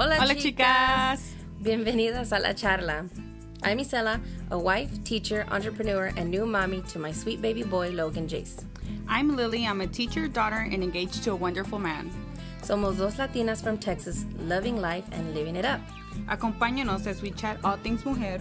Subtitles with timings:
[0.00, 1.18] Hola, Hola, chicas.
[1.18, 1.20] chicas.
[1.60, 3.08] Bienvenidas a la charla.
[3.64, 8.28] I'm Isela, a wife, teacher, entrepreneur, and new mommy to my sweet baby boy, Logan
[8.28, 8.64] Jace.
[9.08, 9.66] I'm Lily.
[9.66, 12.12] I'm a teacher, daughter, and engaged to a wonderful man.
[12.62, 15.80] Somos dos latinas from Texas, loving life and living it up.
[16.28, 18.38] Acompáñanos as we chat all things mujer.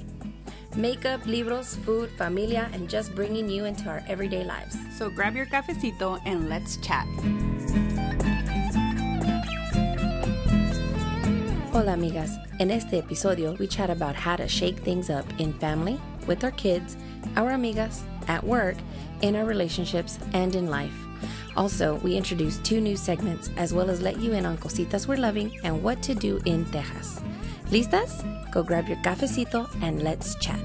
[0.76, 4.78] Makeup, libros, food, familia, and just bringing you into our everyday lives.
[4.96, 7.08] So grab your cafecito and let's chat.
[11.78, 12.40] Hola, amigas.
[12.60, 16.50] En este episodio, we chat about how to shake things up in family, with our
[16.50, 16.98] kids,
[17.36, 18.76] our amigas, at work,
[19.22, 20.96] in our relationships, and in life.
[21.56, 25.18] Also, we introduce two new segments as well as let you in on cositas we're
[25.18, 27.22] loving and what to do in Texas.
[27.70, 28.24] ¿Listas?
[28.52, 30.60] Go grab your cafecito and let's chat.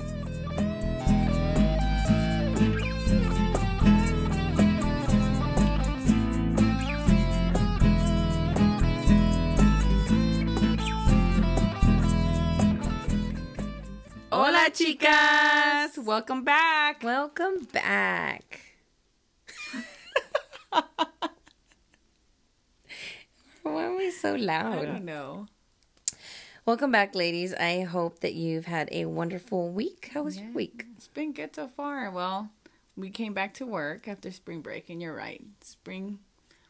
[14.73, 15.99] Chicas.
[16.03, 17.03] Welcome back.
[17.03, 18.61] Welcome back.
[23.63, 24.79] Why are we so loud?
[24.79, 25.47] I don't know.
[26.65, 27.53] Welcome back, ladies.
[27.53, 30.11] I hope that you've had a wonderful week.
[30.15, 30.87] How was your week?
[30.97, 32.11] It's been good so far.
[32.11, 32.49] Well,
[32.97, 35.43] we came back to work after spring break, and you're right.
[35.61, 36.19] Spring,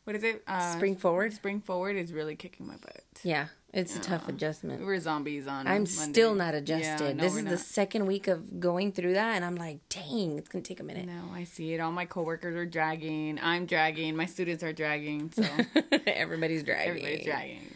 [0.03, 0.42] what is it?
[0.48, 1.33] Uh, Spring forward?
[1.34, 3.05] Spring forward is really kicking my butt.
[3.22, 4.81] Yeah, it's a tough adjustment.
[4.81, 4.87] We adjustment.
[4.87, 5.67] were zombies on.
[5.67, 5.91] I'm Monday.
[5.91, 7.17] still not Yeah, adjusted.
[7.17, 10.48] no, this is the second week of going through that, and I'm like, dang, it's
[10.48, 11.06] gonna take a minute.
[11.06, 11.81] No, I see it.
[11.81, 13.39] All my coworkers are dragging.
[13.43, 14.15] I'm dragging.
[14.17, 15.33] My students are dragging.
[15.33, 15.43] So
[16.06, 16.91] Everybody's dragging.
[16.91, 17.67] everybody's dragging.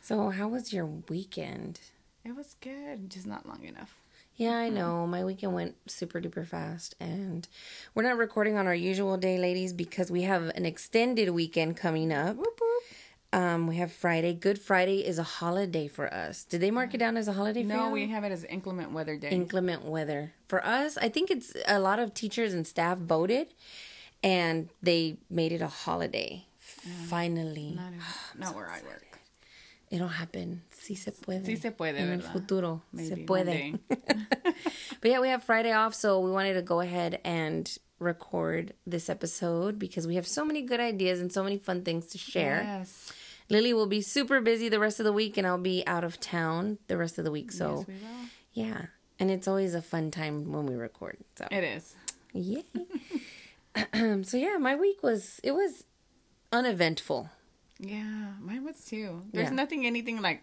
[0.00, 1.80] So, how was your weekend?
[2.24, 3.96] It was good, just not long enough.
[4.36, 4.74] Yeah, I mm-hmm.
[4.76, 5.06] know.
[5.06, 7.46] My weekend went super duper fast, and
[7.94, 12.12] we're not recording on our usual day, ladies, because we have an extended weekend coming
[12.12, 12.36] up.
[13.32, 14.34] Um, we have Friday.
[14.34, 16.44] Good Friday is a holiday for us.
[16.44, 18.92] Did they mark it down as a holiday for No, we have it as inclement
[18.92, 19.30] weather day.
[19.30, 20.32] inclement weather.
[20.48, 23.48] For us, I think it's a lot of teachers and staff voted,
[24.22, 26.44] and they made it a holiday.
[26.60, 27.92] Finally, not,
[28.38, 29.18] not where I work.
[29.90, 30.62] it'll happen.
[30.78, 31.46] Sí se puede.
[31.46, 32.82] Sí se puede, En el futuro.
[32.92, 33.78] Maybe se puede.
[35.00, 37.66] But yeah, we have Friday off, so we wanted to go ahead and
[37.98, 42.06] record this episode because we have so many good ideas and so many fun things
[42.08, 42.62] to share.
[42.62, 43.12] Yes.
[43.52, 46.18] Lily will be super busy the rest of the week, and I'll be out of
[46.18, 47.52] town the rest of the week.
[47.52, 47.94] So Yes, we
[48.62, 48.86] yeah,
[49.20, 51.18] and it's always a fun time when we record.
[51.36, 51.94] So It is.
[52.32, 52.64] Yay.
[54.22, 55.84] so yeah, my week was it was
[56.50, 57.28] uneventful.
[57.78, 59.22] Yeah, mine was too.
[59.32, 59.54] There's Yeah.
[59.54, 60.42] nothing, anything like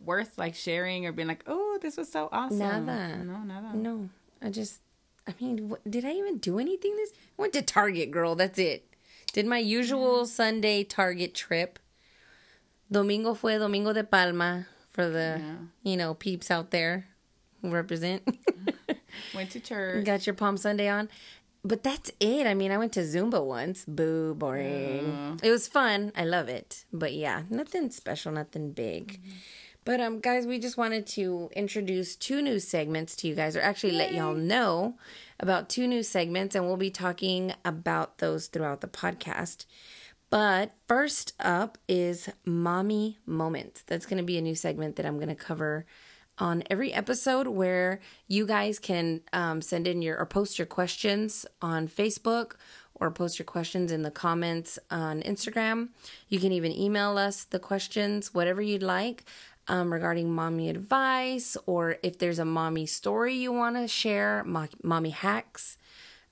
[0.00, 2.58] worth like sharing or being like, oh, this was so awesome.
[2.58, 3.22] Nada.
[3.24, 3.76] No, nada.
[3.76, 4.08] No,
[4.40, 4.80] I just,
[5.26, 7.10] I mean, what, did I even do anything this?
[7.38, 8.34] I went to Target, girl.
[8.34, 8.88] That's it.
[9.32, 11.78] Did my usual Sunday Target trip.
[12.90, 15.56] Domingo fue Domingo de Palma for the, Yeah.
[15.82, 17.06] you know, peeps out there
[17.62, 18.22] who represent.
[19.34, 20.04] Went to church.
[20.04, 21.08] Got your Palm Sunday on.
[21.64, 22.46] But that's it.
[22.46, 23.84] I mean, I went to Zumba once.
[23.88, 25.40] Boo, boring.
[25.42, 26.12] It was fun.
[26.16, 26.84] I love it.
[26.92, 29.20] But yeah, nothing special, nothing big.
[29.84, 33.60] But um guys, we just wanted to introduce two new segments to you guys or
[33.62, 34.96] actually let y'all know
[35.40, 39.64] about two new segments and we'll be talking about those throughout the podcast.
[40.36, 43.82] But first up is Mommy Moments.
[43.86, 45.86] That's going to be a new segment that I'm going to cover
[46.36, 51.46] on every episode where you guys can um, send in your or post your questions
[51.62, 52.56] on Facebook
[52.96, 55.88] or post your questions in the comments on Instagram.
[56.28, 59.24] You can even email us the questions, whatever you'd like.
[59.68, 64.68] Um, regarding mommy advice, or if there's a mommy story you want to share, mo-
[64.80, 65.76] mommy hacks,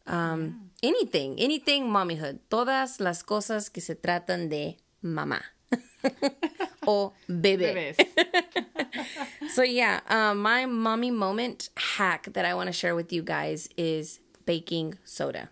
[0.06, 2.38] um, anything, anything mommyhood.
[2.50, 5.40] Todas las cosas que se tratan de mamá
[6.86, 7.94] o bebé.
[7.96, 8.06] Bebés.
[9.54, 13.68] So yeah, um, my mommy moment hack that I want to share with you guys
[13.76, 15.48] is baking soda.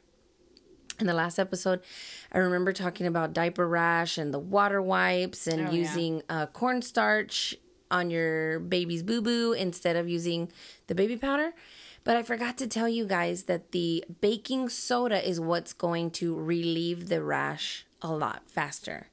[0.98, 1.80] In the last episode,
[2.32, 5.78] I remember talking about diaper rash and the water wipes and Oh, yeah.
[5.78, 7.54] using uh, cornstarch
[7.90, 10.50] on your baby's boo boo instead of using
[10.88, 11.52] the baby powder.
[12.04, 16.34] But I forgot to tell you guys that the baking soda is what's going to
[16.34, 19.08] relieve the rash a lot faster.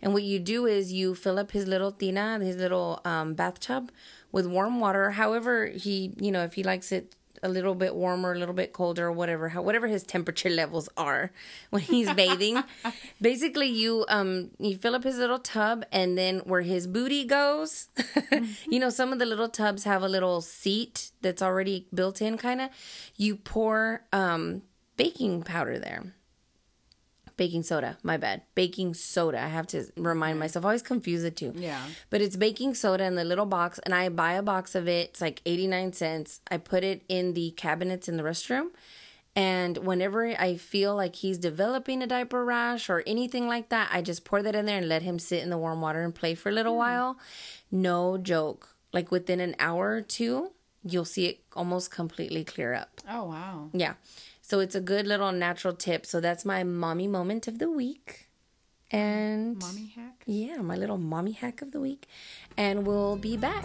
[0.00, 3.92] And what you do is you fill up his little tina, his little um, bathtub,
[4.32, 5.12] with warm water.
[5.12, 8.72] However, he, you know, if he likes it a little bit warmer, a little bit
[8.72, 11.32] colder, or whatever, how, whatever his temperature levels are
[11.70, 12.62] when he's bathing.
[13.20, 17.88] Basically, you um you fill up his little tub, and then where his booty goes,
[18.68, 22.38] you know, some of the little tubs have a little seat that's already built in,
[22.38, 22.70] kind of.
[23.16, 24.62] You pour um
[24.96, 26.14] baking powder there
[27.36, 27.98] baking soda.
[28.02, 28.42] My bad.
[28.54, 29.42] Baking soda.
[29.42, 30.64] I have to remind myself.
[30.64, 31.52] I always confuse the two.
[31.56, 31.82] Yeah.
[32.10, 35.10] But it's baking soda in the little box, and I buy a box of it.
[35.10, 36.40] It's like 89 cents.
[36.50, 38.68] I put it in the cabinets in the restroom.
[39.34, 44.02] And whenever I feel like he's developing a diaper rash or anything like that, I
[44.02, 46.34] just pour that in there and let him sit in the warm water and play
[46.34, 46.78] for a little hmm.
[46.78, 47.18] while.
[47.70, 48.76] No joke.
[48.92, 50.50] Like within an hour or two,
[50.84, 53.00] you'll see it almost completely clear up.
[53.08, 53.70] Oh wow.
[53.72, 53.94] Yeah.
[54.52, 56.04] So it's a good little natural tip.
[56.04, 58.28] So that's my mommy moment of the week.
[58.90, 60.24] And Mommy hack.
[60.26, 62.06] yeah, my little mommy hack of the week.
[62.58, 63.64] And we'll be back.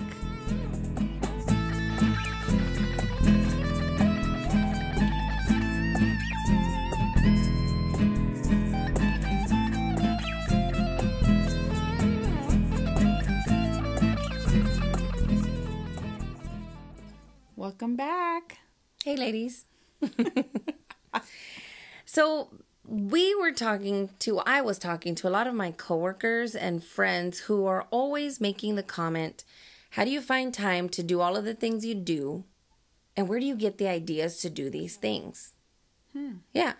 [17.57, 18.59] Welcome back.
[19.03, 19.65] Hey, ladies.
[22.05, 22.49] so,
[22.87, 27.39] we were talking to, I was talking to a lot of my coworkers and friends
[27.41, 29.43] who are always making the comment
[29.91, 32.45] How do you find time to do all of the things you do?
[33.15, 35.53] And where do you get the ideas to do these things?
[36.13, 36.35] Hmm.
[36.53, 36.73] Yeah.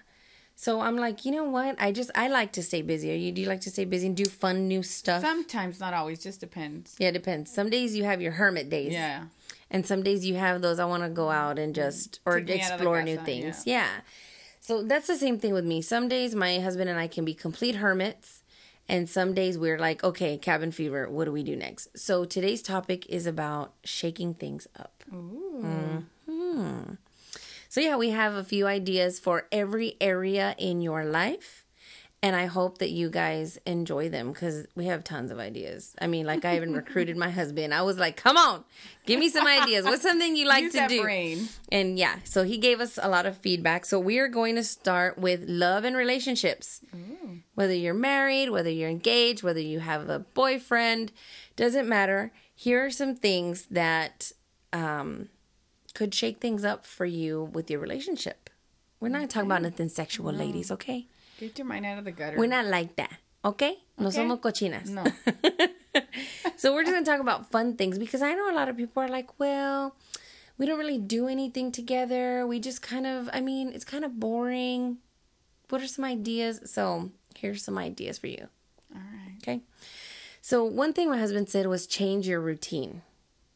[0.55, 1.75] So I'm like, you know what?
[1.79, 3.11] I just I like to stay busy.
[3.11, 5.21] Are you do you like to stay busy and do fun new stuff?
[5.21, 6.19] Sometimes, not always.
[6.19, 6.95] Just depends.
[6.99, 7.53] yeah, it depends.
[7.53, 8.93] Some days you have your hermit days.
[8.93, 9.25] Yeah.
[9.69, 12.47] And some days you have those I want to go out and just or Take
[12.47, 13.63] me out of the explore new things.
[13.65, 13.87] Yeah.
[14.59, 15.81] So that's the same thing with me.
[15.81, 18.43] Some days my husband and I can be complete hermits
[18.89, 21.97] and some days we're like, okay, cabin fever, what do we do next?
[21.97, 25.03] So today's topic is about shaking things up.
[25.11, 26.93] Mm-hmm.
[27.69, 31.65] So yeah, we have a few ideas for every area in your life.
[32.27, 35.95] And I hope that you guys enjoy them because we have tons of ideas.
[36.01, 37.73] I mean, like I even recruited my husband.
[37.73, 38.65] I was like, "Come on,
[39.05, 39.85] give me some ideas.
[39.85, 41.47] What's something you like Use to do?" brain.
[41.71, 43.85] And yeah, so he gave us a lot of feedback.
[43.85, 46.81] So we are going to start with love and relationships.
[47.55, 51.13] Whether you're married, whether you're engaged, whether you have a boyfriend,
[51.55, 52.33] doesn't matter.
[52.53, 54.33] Here are some things that
[54.73, 55.29] um,
[55.93, 58.49] could shake things up for you with your relationship.
[58.99, 61.07] We're not talking about nothing sexual, ladies, okay?
[61.39, 62.37] Get your mind out of the gutter.
[62.37, 63.13] We're not like that,
[63.45, 63.77] okay?
[63.97, 64.17] No Okay.
[64.17, 64.89] somos cochinas.
[64.89, 65.03] No.
[66.57, 69.01] So we're just gonna talk about fun things because I know a lot of people
[69.03, 69.95] are like, well,
[70.57, 72.47] we don't really do anything together.
[72.47, 74.97] We just kind of, I mean, it's kind of boring.
[75.69, 76.61] What are some ideas?
[76.65, 78.47] So here's some ideas for you.
[78.93, 79.35] All right.
[79.43, 79.61] Okay.
[80.41, 83.03] So one thing my husband said was change your routine.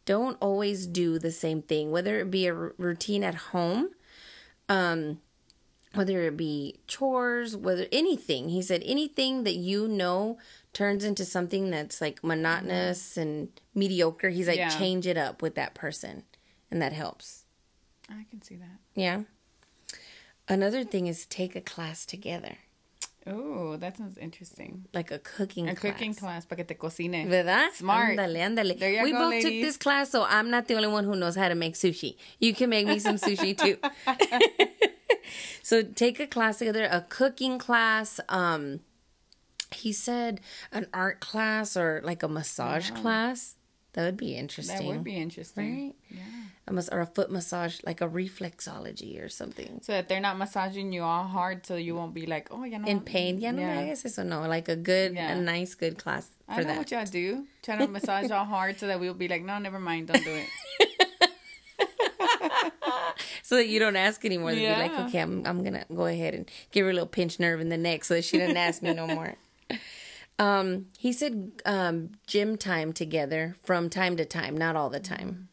[0.06, 3.90] Don't always do the same thing, whether it be a r- routine at home,
[4.70, 5.22] um,
[5.94, 8.50] whether it be chores, whether anything.
[8.50, 10.38] He said anything that you know
[10.74, 14.30] turns into something that's like monotonous and mediocre.
[14.30, 14.70] He's like, Yeah.
[14.70, 16.24] change it up with that person,
[16.70, 17.44] and that helps.
[18.10, 18.80] I can see that.
[18.96, 19.24] Yeah.
[20.48, 22.58] Another thing is take a class together,
[23.28, 24.86] Oh, that sounds interesting.
[24.94, 25.78] like a cooking class.
[25.78, 25.94] A class.
[25.94, 27.28] cooking class para que te cocine.
[27.28, 27.72] ¿Verdad?
[27.74, 28.18] Smart.
[28.18, 29.04] Ándale, ándale.
[29.04, 31.48] We go, both took this class, so I'm not the only one who knows how
[31.48, 32.16] to make sushi.
[32.40, 33.78] You can make me some sushi too.
[35.64, 38.20] so take a class together, a cooking class.
[38.28, 38.80] Um,
[39.72, 40.42] he said
[40.72, 43.56] an art class or like a massage class.
[43.94, 44.78] That would be interesting.
[44.78, 45.86] That would be interesting.
[45.88, 45.96] Right?
[46.10, 46.20] Yeah.
[46.68, 49.80] A mas- or a foot massage, like a reflexology or something.
[49.84, 52.78] So that they're not massaging you all hard so you won't be like, oh, ya
[52.78, 52.88] no.
[52.88, 53.40] In pain.
[53.40, 54.42] Yeah, no, I guess eso no.
[54.48, 55.34] Like a good, Yeah.
[55.34, 56.78] a nice, good class for I know that.
[56.78, 57.46] what y'all do.
[57.64, 60.36] Try to massage y'all hard so that we'll be like, no, never mind, don't do
[60.36, 60.48] it.
[63.44, 64.52] so that you don't ask anymore.
[64.54, 67.40] They'd be like, okay, I'm, I'm gonna go ahead and give her a little pinch
[67.40, 69.36] nerve in the neck so that she doesn't ask me no more.
[70.40, 75.50] Um, he said um, gym time together from time to time, not all the time.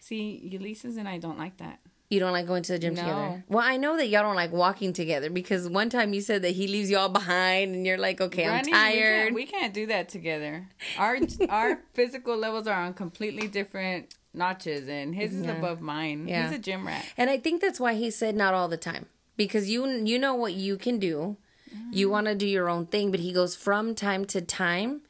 [0.00, 1.80] See, Ulysses and I don't like that.
[2.10, 3.00] You don't like going to the gym No.
[3.00, 3.44] together.
[3.48, 6.50] Well, I know that y'all don't like walking together because one time you said that
[6.52, 9.34] he leaves you all behind, and you're like, okay, I'm tired.
[9.34, 10.68] We can't, we can't do that together.
[10.96, 11.18] Our
[11.48, 15.58] our physical levels are on completely different notches, and his is Yeah.
[15.58, 16.28] above mine.
[16.28, 16.48] Yeah.
[16.48, 17.04] He's a gym rat.
[17.16, 19.06] And I think that's why he said not all the time
[19.36, 21.36] because you you know what you can do.
[21.90, 25.02] You want to do your own thing, but he goes from time to time.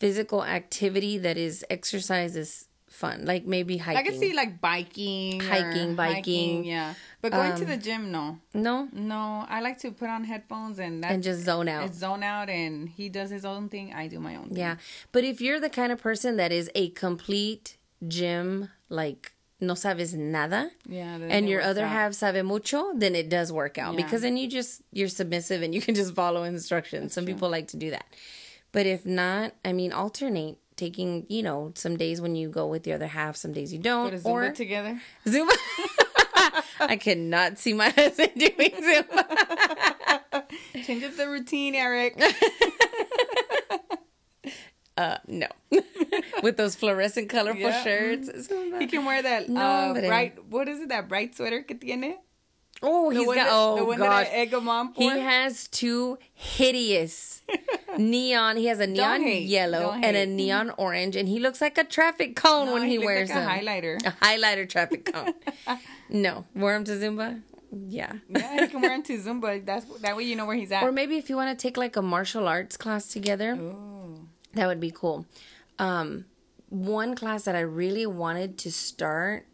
[0.00, 3.98] Physical activity that is exercise is fun, like maybe hiking.
[3.98, 6.58] I can see like biking, Hiking, biking.
[6.60, 6.94] Um, yeah.
[7.20, 9.44] But going to the gym, no, no, no.
[9.48, 11.84] I like to put on headphones and that's and just zone out.
[11.86, 13.92] it's zone out, and he does his own thing.
[13.94, 14.48] I do my own.
[14.48, 14.58] Thing.
[14.58, 14.76] Yeah,
[15.12, 19.33] but if you're the kind of person that is a complete gym, like
[19.66, 21.18] no sabes nada, yeah.
[21.28, 21.90] and your other out.
[21.90, 24.04] half sabe mucho, then it does work out Yeah.
[24.04, 27.12] because then you just you're submissive and you can just follow instructions.
[27.12, 28.06] Some people like to do that,
[28.72, 31.26] but if not, I mean, alternate taking.
[31.28, 34.10] You know, some days when you go with the other half, some days you don't.
[34.10, 35.00] Put a Zumba or together.
[35.26, 35.52] Zumba.
[36.80, 39.24] I cannot see my husband doing Zumba.
[40.84, 42.16] Change up the routine, Eric.
[44.96, 45.48] Uh, no.
[46.42, 47.82] With those fluorescent colorful Yeah.
[47.82, 48.48] shirts.
[48.78, 50.44] He can wear that No, uh, bright.
[50.48, 50.88] What is it?
[50.90, 52.16] That bright sweater que tiene.
[52.82, 53.34] Oh, he's got.
[53.36, 57.42] that- Oh the one that I egg him on he has two hideous
[57.98, 58.56] neon.
[58.56, 62.36] He has a neon yellow and a neon orange, and he looks like a traffic
[62.36, 63.48] cone No, when he, looks wears like a them.
[63.66, 64.06] highlighter.
[64.06, 65.32] A highlighter traffic cone.
[66.08, 67.40] no, wear him to Zumba.
[67.88, 68.12] Yeah.
[68.28, 69.64] Yeah, he can wear him to Zumba.
[69.64, 70.82] That's that way you know where he's at.
[70.82, 73.93] Or maybe if you want to take like a martial arts class together, Ooh.
[74.54, 75.26] That would be cool.
[75.78, 76.26] Um,
[76.68, 79.46] one class that I really wanted to start,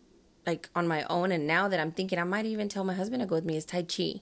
[0.46, 3.20] like on my own, and now that I'm thinking I might even tell my husband
[3.20, 4.20] to go with me is Tai Chi.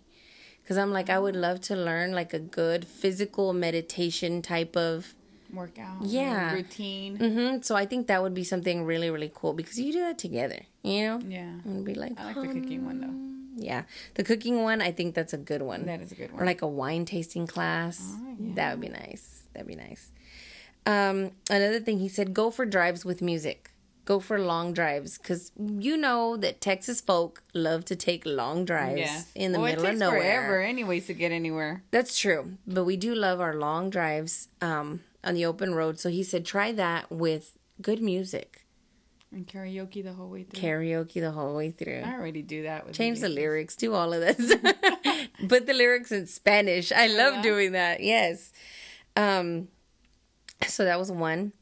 [0.62, 5.14] Because I'm like, I would love to learn like a good physical meditation type of.
[5.50, 6.02] Workout.
[6.02, 6.52] Yeah.
[6.52, 7.16] Routine.
[7.16, 7.62] Mm-hmm.
[7.62, 10.60] So I think that would be something really, really cool because you do that together,
[10.82, 11.20] you know?
[11.26, 11.52] Yeah.
[11.64, 13.64] And be like, I like the cooking one though.
[13.64, 13.84] yeah.
[14.12, 15.86] The cooking one, I think that's a good one.
[15.86, 16.42] That is a good one.
[16.42, 17.98] Or like a wine tasting class.
[18.02, 18.54] Oh, yeah.
[18.56, 19.44] That would be nice.
[19.54, 20.12] That'd be nice.
[20.92, 23.70] Um, another thing he said, go for drives with music.
[24.06, 29.00] Go for long drives because you know that Texas folk love to take long drives
[29.00, 29.22] Yeah.
[29.34, 30.20] in the well, middle it takes of nowhere.
[30.22, 31.82] forever, anyways, to get anywhere.
[31.90, 36.00] That's true, but we do love our long drives um, on the open road.
[36.00, 38.64] So he said, try that with good music,
[39.30, 40.58] And karaoke the whole way through.
[40.62, 42.00] karaoke the whole way through.
[42.02, 43.36] I already do that with Change the Ulysses.
[43.42, 44.56] lyrics, do all of this.
[45.48, 46.92] Put the lyrics in Spanish.
[46.92, 47.42] I love Yeah.
[47.42, 48.00] doing that.
[48.02, 48.52] Yes.
[49.16, 49.68] Um
[50.66, 51.52] so that was one.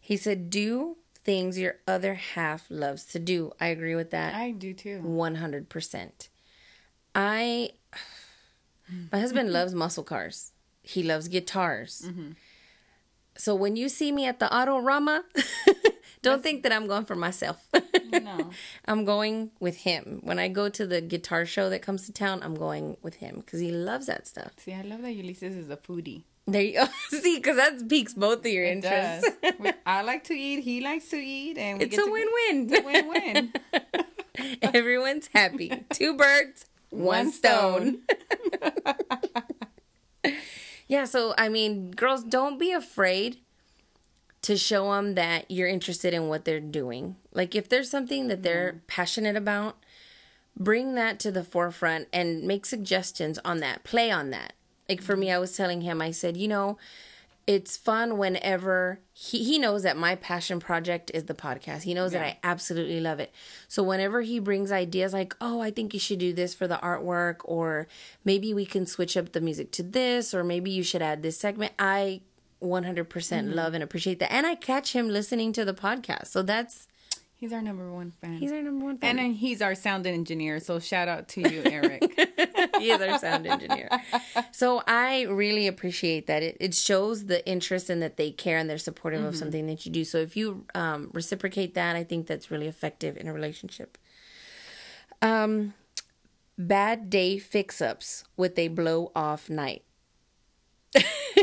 [0.00, 3.52] He said do things your other half loves to do.
[3.60, 4.34] I agree with that.
[4.34, 5.02] I do too.
[5.04, 6.28] 100%.
[7.14, 7.70] I
[9.12, 10.52] my husband loves muscle cars.
[10.82, 12.04] He loves guitars.
[12.06, 12.30] Mm-hmm.
[13.36, 15.22] So when you see me at the Autorama,
[16.22, 17.66] don't think that I'm going for myself.
[18.12, 18.50] No.
[18.86, 20.18] I'm going with him.
[20.24, 23.36] When I go to the guitar show that comes to town, I'm going with him
[23.36, 24.50] because he loves that stuff.
[24.56, 26.24] See, I love that Ulysses is a foodie.
[26.46, 26.86] There you go.
[27.10, 29.30] See, because that piques both of your It interests.
[29.42, 29.72] does.
[29.86, 30.64] I like to eat.
[30.64, 32.68] He likes to eat, and we it's get a to- win-win.
[32.68, 33.52] It's a win-win.
[34.62, 35.84] Everyone's happy.
[35.90, 37.98] Two birds, one, One stone.
[40.88, 43.38] yeah, so I mean, girls, don't be afraid
[44.42, 47.16] to show them that you're interested in what they're doing.
[47.32, 48.86] Like if there's something that they're mm-hmm.
[48.86, 49.76] passionate about,
[50.56, 53.84] bring that to the forefront and make suggestions on that.
[53.84, 54.54] Play on that.
[54.88, 55.36] Like for me, mm-hmm.
[55.36, 56.78] I was telling him, I said, you know,
[57.46, 61.82] it's fun whenever he, he knows that my passion project is the podcast.
[61.82, 63.32] He knows that I absolutely love it.
[63.66, 66.76] So whenever he brings ideas like, oh, I think you should do this for the
[66.76, 67.88] artwork, or
[68.24, 71.38] maybe we can switch up the music to this, or maybe you should add this
[71.38, 72.20] segment, I
[72.62, 73.52] 100% Mm-hmm.
[73.52, 74.32] love and appreciate that.
[74.32, 76.26] And I catch him listening to the podcast.
[76.28, 76.86] So that's,
[77.36, 78.34] He's our number one fan.
[78.36, 79.18] he's our number one fan.
[79.18, 80.60] and he's our sound engineer.
[80.60, 82.02] So shout out to you, Eric.
[82.78, 83.88] he is our sound engineer.
[84.52, 86.42] So I really appreciate that.
[86.42, 89.86] It, it shows the interest and that they care and they're supportive of something that
[89.86, 90.04] you do.
[90.04, 93.96] So if you um, reciprocate that, I think that's really effective in a relationship.
[95.22, 95.72] Um,
[96.58, 99.82] bad day fix ups with a blow off night.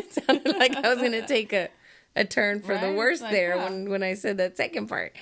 [0.08, 1.70] it sounded like I was going to take a,
[2.16, 2.96] a turn for the Right?
[2.96, 3.66] worst Like, there yeah.
[3.70, 5.16] when, when I said that second part.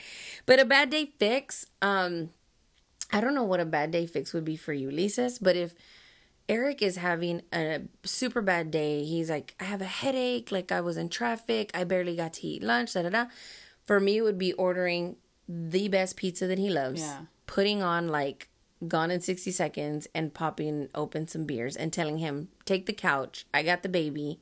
[0.46, 2.30] But a bad day fix, um,
[3.12, 5.74] I don't know what a bad day fix would be for you, Lisa's, but if
[6.48, 10.82] Eric is having a super bad day, he's like, I have a headache, like I
[10.82, 13.25] was in traffic, I barely got to eat lunch, da da da.
[13.84, 15.15] For me, it would be ordering
[15.48, 17.22] the best pizza that he loves, Yeah.
[17.48, 18.50] putting on like
[18.88, 23.46] Gone in 60 Seconds and popping open some beers and telling him, Take the couch,
[23.54, 24.39] I got the baby,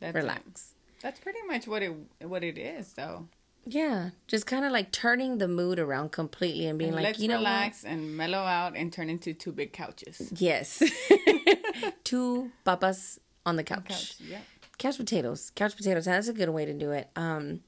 [0.00, 0.72] That's relax.
[0.72, 1.02] It.
[1.02, 3.28] That's pretty much what it what it is, though.
[3.68, 7.26] Yeah, just kind of like turning the mood around completely and being like, Let's you
[7.26, 7.48] know what?
[7.48, 10.32] relax and mellow out and turn into two big couches.
[10.36, 10.82] Yes.
[12.04, 13.88] Two papas on the couch.
[13.88, 14.38] Couch, yeah.
[14.78, 15.50] Couch potatoes.
[15.54, 16.04] Couch potatoes.
[16.04, 17.10] That's a good way to do it.
[17.16, 17.60] Um,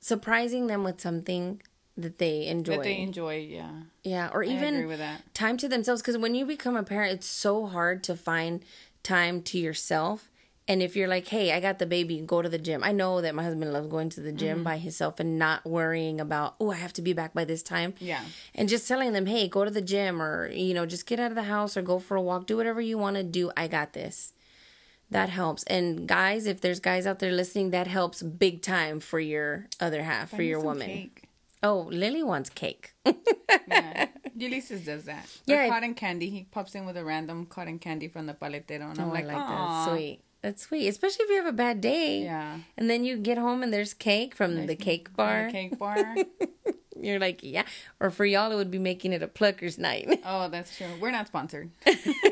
[0.00, 1.60] surprising them with something
[1.98, 2.76] that they enjoy.
[2.76, 3.70] That they enjoy, yeah.
[4.02, 4.90] yeah, or even
[5.34, 6.00] time to themselves.
[6.00, 8.64] Because when you become a parent, it's so hard to find
[9.02, 10.29] time to yourself.
[10.68, 12.84] And if you're like, hey, I got the baby, go to the gym.
[12.84, 14.64] I know that my husband loves going to the gym Mm-hmm.
[14.64, 17.94] by himself and not worrying about, oh, I have to be back by this time.
[17.98, 18.22] Yeah.
[18.54, 21.32] And just telling them, hey, go to the gym or, you know, just get out
[21.32, 22.46] of the house or go for a walk.
[22.46, 23.50] Do whatever you want to do.
[23.56, 24.32] I got this.
[25.10, 25.64] That helps.
[25.64, 30.04] And guys, if there's guys out there listening, that helps big time for your other
[30.04, 30.86] half, for your woman.
[30.86, 31.24] Cake.
[31.64, 32.94] Oh, Lily wants cake.
[33.66, 34.06] Yeah.
[34.36, 35.26] Ulysses does that.
[35.46, 35.64] Yeah.
[35.64, 35.68] Yeah.
[35.68, 36.30] cotton candy.
[36.30, 38.90] He pops in with a random cotton candy from the paletero.
[38.90, 39.88] And I'm oh, like, I like that.
[39.88, 40.20] Sweet.
[40.42, 40.88] That's sweet.
[40.88, 42.22] Especially if you have a bad day.
[42.22, 42.58] Yeah.
[42.76, 45.46] And then you get home and there's cake from the cake bar.
[45.46, 46.16] The cake bar.
[47.02, 47.64] You're like, yeah.
[47.98, 50.20] Or for y'all, it would be making it a pluckers night.
[50.24, 50.86] oh, that's true.
[51.00, 51.70] We're not sponsored.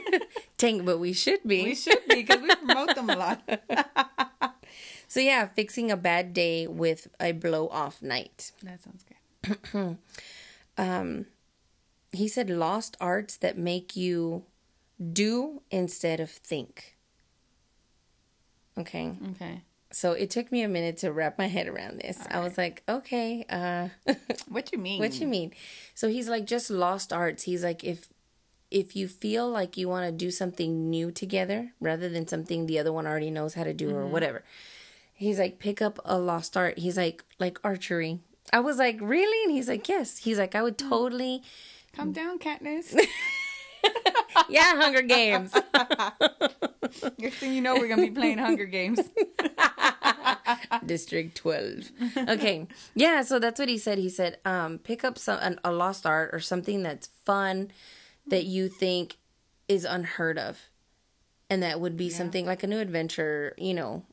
[0.58, 1.64] Tank, but we should be.
[1.64, 3.60] We should be because we promote them a lot.
[5.08, 8.52] so yeah, fixing a bad day with a blow off night.
[8.62, 9.04] that sounds
[9.72, 9.96] good.
[10.78, 11.26] um,
[12.12, 14.44] He said lost arts that make you
[15.12, 16.97] do instead of think.
[18.78, 19.14] Okay.
[19.32, 19.62] Okay.
[19.90, 22.18] So it took me a minute to wrap my head around this.
[22.30, 23.88] I was like, okay, uh
[24.48, 25.00] What you mean?
[25.00, 25.52] what you mean?
[25.94, 27.44] So he's like just lost arts.
[27.44, 28.08] He's like if
[28.70, 32.78] if you feel like you want to do something new together rather than something the
[32.78, 34.44] other one already knows how to do or whatever.
[35.14, 36.78] He's like pick up a lost art.
[36.78, 38.20] He's like like archery.
[38.52, 41.42] I was like, "Really?" And he's like, "Yes." He's like, "I would totally
[41.94, 42.96] Calm down, Katniss.
[44.48, 45.52] Yeah, Hunger Games."
[47.18, 49.00] Next thing you know, we're gonna be playing Hunger Games.
[50.86, 51.90] District 12.
[52.28, 52.66] Okay.
[52.94, 53.98] Yeah, so that's what he said.
[53.98, 57.70] He said, um, pick up some an, a lost art or something that's fun
[58.26, 59.16] that you think
[59.66, 60.58] is unheard of.
[61.50, 64.04] And that would be something like a new adventure, you know,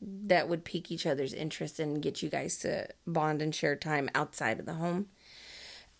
[0.00, 4.08] that would pique each other's interest and get you guys to bond and share time
[4.14, 5.06] outside of the home.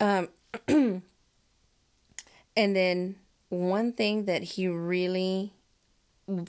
[0.00, 0.28] Um
[0.68, 1.02] and
[2.56, 3.16] then
[3.52, 5.52] one thing that he really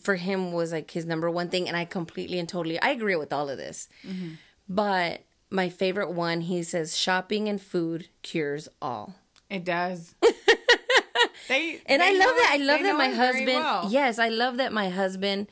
[0.01, 3.15] for him was like his number one thing and i completely and totally i agree
[3.15, 3.89] with all of this.
[4.07, 4.35] Mm-hmm.
[4.69, 9.15] But my favorite one he says shopping and food cures all.
[9.49, 10.15] It does.
[11.49, 13.87] they and they i love that i love that my husband well.
[13.89, 15.47] yes i love that my husband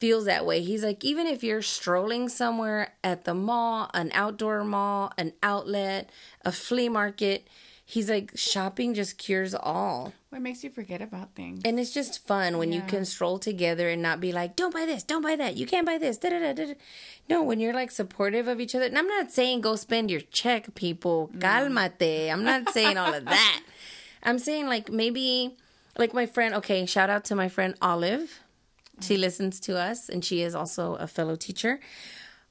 [0.00, 0.62] feels that way.
[0.62, 6.10] He's like even if you're strolling somewhere at the mall an outdoor mall an outlet
[6.42, 7.46] a flea market
[7.90, 11.62] he's like shopping just cures all What makes you forget about things?
[11.64, 14.86] and it's just fun when you can stroll together and not be like, don't buy
[14.86, 16.16] this, don't buy that, you can't buy this.
[16.18, 16.66] Da, da, da, da.
[16.66, 16.74] da."
[17.28, 18.86] No, when you're like supportive of each other.
[18.86, 21.30] And I'm not saying go spend your check, people.
[21.38, 22.30] Calmate.
[22.32, 23.62] I'm not saying all of that.
[24.22, 25.56] I'm saying like maybe,
[25.98, 28.40] like my friend, okay, shout out to my friend Olive.
[29.00, 29.20] She mm.
[29.20, 31.80] listens to us and she is also a fellow teacher.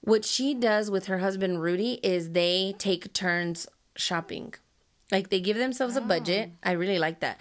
[0.01, 4.53] What she does with her husband Rudy is they take turns shopping.
[5.11, 6.51] Like they give themselves a budget.
[6.63, 7.39] I really like that.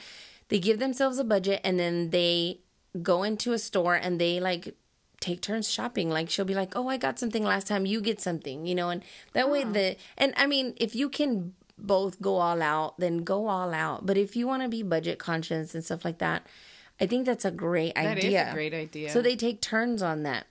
[0.49, 2.61] They give themselves a budget and then they
[3.03, 4.75] go into a store and they like
[5.21, 6.09] take turns shopping.
[6.11, 7.85] Like she'll be like, "Oh, I got something last time.
[7.87, 9.03] You get something," you know, and
[9.35, 13.47] that way the and I mean, if you can both go all out, then go
[13.49, 14.07] all out.
[14.07, 16.47] But if you want to be budget conscious and stuff like that,
[17.01, 18.31] I think that's a great That idea.
[18.31, 19.11] That is a great idea.
[19.11, 20.47] So they take turns on that.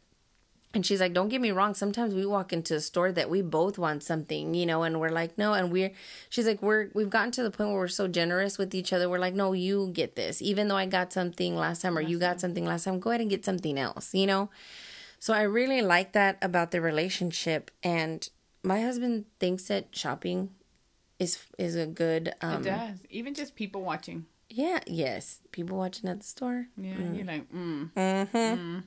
[0.74, 1.74] And she's like, don't get me wrong.
[1.74, 5.10] Sometimes we walk into a store that we both want something, you know, and we're
[5.10, 5.54] like, no.
[5.54, 5.92] And we're,
[6.30, 9.10] she's like, we're, we've gotten to the point where we're so generous with each other.
[9.10, 10.42] We're like, no, you get this.
[10.42, 13.22] Even though I got something last time or you got something last time, go ahead
[13.22, 14.50] and get something else, you know?
[15.20, 17.72] So I really like that about the relationship.
[17.82, 18.30] And
[18.62, 20.50] my husband thinks that shopping
[21.18, 23.00] is, is a good, it um, does.
[23.10, 24.26] Even just people watching.
[24.50, 25.40] yeah, yes.
[25.52, 26.68] People watching at the store.
[26.78, 27.90] Yeah, you're like, mm.
[27.94, 28.38] mm-hmm.
[28.38, 28.84] mm.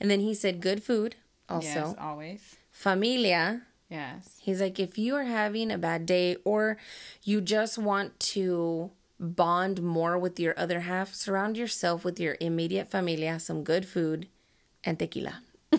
[0.00, 1.16] And then he said good food
[1.48, 1.66] also.
[1.66, 2.56] Yes, always.
[2.70, 3.62] Familia.
[3.88, 4.38] Yes.
[4.40, 6.78] He's like, if you are having a bad day or
[7.22, 12.90] you just want to bond more with your other half, surround yourself with your immediate
[12.90, 14.26] familia, some good food,
[14.82, 15.40] and tequila.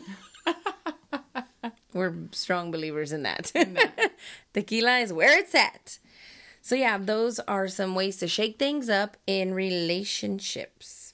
[1.94, 3.52] We're strong believers in that.
[4.54, 6.00] tequila is where it's at.
[6.62, 11.14] So, yeah, those are some ways to shake things up in relationships.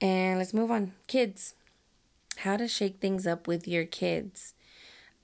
[0.00, 0.92] And let's move on.
[1.06, 1.54] Kids.
[2.38, 4.54] How to shake things up with your kids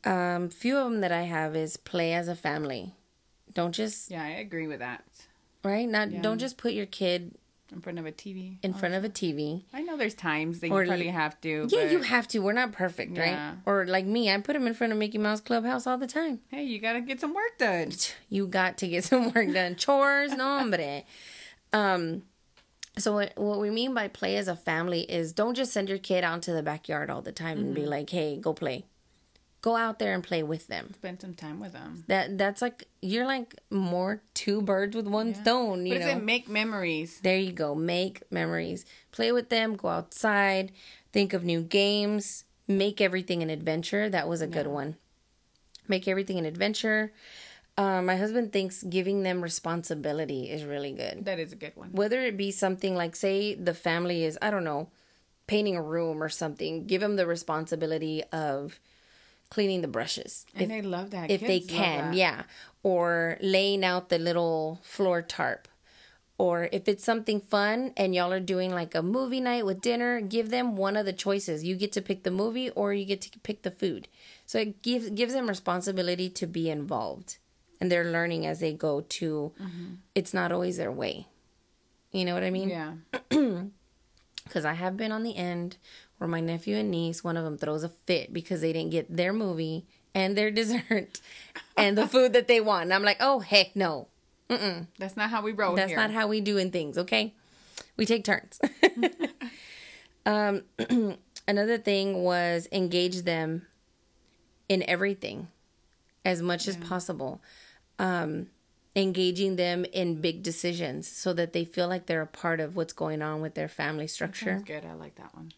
[0.05, 2.95] um few of them that i have is play as a family
[3.53, 5.05] don't just Yeah, I agree with that.
[5.63, 6.23] right not Yeah.
[6.23, 7.35] don't just put your kid
[7.71, 8.57] In front of a TV.
[8.63, 11.69] in front of a tv I know there's times that you Or- probably have to.
[11.69, 14.67] yeah but you have to we're not perfect right or like me i put him
[14.67, 17.59] in front of mickey mouse clubhouse all the time Hey, you gotta get some work
[17.59, 17.93] done.
[18.31, 21.03] you got to get some work done chores no hombre
[21.75, 22.23] um
[22.99, 25.99] so what, what we mean by play as a family is don't just send your
[25.99, 27.91] kid out to the backyard all the time and be mm-hmm.
[27.91, 28.85] like hey go play
[29.63, 32.05] go out there and play with them Spend some time with them.
[32.09, 36.49] that that's like you're like more two birds with one stone you But know make
[36.49, 37.21] memories?
[37.23, 37.75] There you go.
[37.75, 38.85] Make memories.
[39.13, 39.77] Play with them.
[39.77, 40.73] Go outside.
[41.13, 42.45] Think of new games.
[42.69, 44.09] Make everything an adventure.
[44.09, 44.97] That was a good one.
[45.89, 47.13] Make everything an adventure.
[47.77, 51.25] Uh, my husband thinks giving them responsibility is really good.
[51.25, 51.91] That is a good one.
[51.93, 54.89] Whether it be something like, say, the family is, I don't know,
[55.47, 58.79] painting a room or something, give them the responsibility of
[59.51, 60.47] cleaning the brushes.
[60.55, 61.31] And they love that.
[61.31, 62.43] if they Kids love can, yeah.
[62.83, 65.67] Or laying out the little floor tarp.
[66.39, 70.23] Or if it's something fun and y'all are doing like a movie night with dinner,
[70.23, 71.65] give them one of the choices.
[71.65, 74.09] You get to pick the movie or you get to pick the food.
[74.47, 77.37] So it gives gives them responsibility to be involved.
[77.81, 79.95] And they're learning as they go to Mm-hmm.
[80.15, 81.27] it's not always their way.
[82.13, 82.69] You know what I mean?
[82.69, 82.93] Yeah.
[84.45, 85.77] Because I have been on the end
[86.19, 89.15] where my nephew and niece, one of them throws a fit because they didn't get
[89.15, 91.21] their movie and their dessert
[91.77, 92.85] and the food that they want.
[92.85, 94.09] And I'm like, oh, heck no.
[94.49, 94.89] Mm-mm.
[94.99, 95.99] That's not how we roll That's here.
[95.99, 97.33] not how we doing things, okay?
[97.97, 98.59] We take turns.
[100.27, 100.63] um,
[101.47, 103.67] another thing was engage them
[104.69, 105.47] in everything
[106.25, 106.71] as much yeah.
[106.71, 107.41] as possible.
[108.03, 108.47] Um,
[108.97, 112.93] engaging them in big decisions so that they feel like they're a part of what's
[112.93, 114.63] going on with their family structure.
[114.65, 114.85] good.
[114.85, 115.53] I like that one.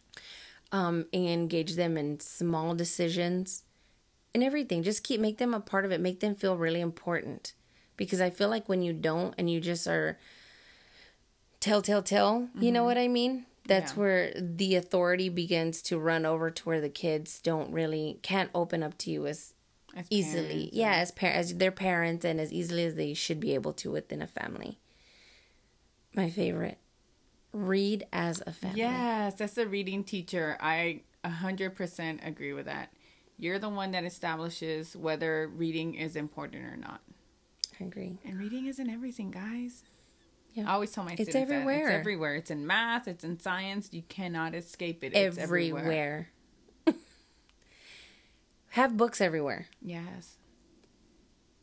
[0.70, 3.64] Um, and engage them in small decisions
[4.35, 4.83] and everything.
[4.83, 6.00] Just keep make them a part of it.
[6.00, 7.52] Make them feel really important.
[7.96, 10.18] Because I feel like when you don't and you just are
[11.61, 12.62] tell, tell, tell, mm-hmm.
[12.62, 12.87] you know mm-hmm.
[12.87, 13.46] what I mean?
[13.66, 13.98] That's yeah.
[13.98, 18.83] where the authority begins to run over to where the kids don't really can't open
[18.83, 19.55] up to you as
[19.96, 23.55] as easily yeah as par- as their parents and as easily as they should be
[23.55, 24.78] able to within a family
[26.14, 26.78] my favorite
[27.52, 32.92] read as a family yes that's a reading teacher i 100% agree with that
[33.38, 37.00] you're the one that establishes whether reading is important or not
[37.81, 39.85] i agree and reading isn't everything guys
[40.55, 40.70] yeah.
[40.70, 41.87] I always tell my it's students everywhere.
[41.87, 41.94] That.
[41.94, 42.35] It's everywhere.
[42.35, 43.09] It's in math.
[43.09, 43.88] It's in science.
[43.92, 45.16] You cannot escape it.
[45.16, 45.81] It's everywhere.
[45.81, 46.28] everywhere.
[48.72, 49.66] Have books everywhere.
[49.82, 50.38] Yes.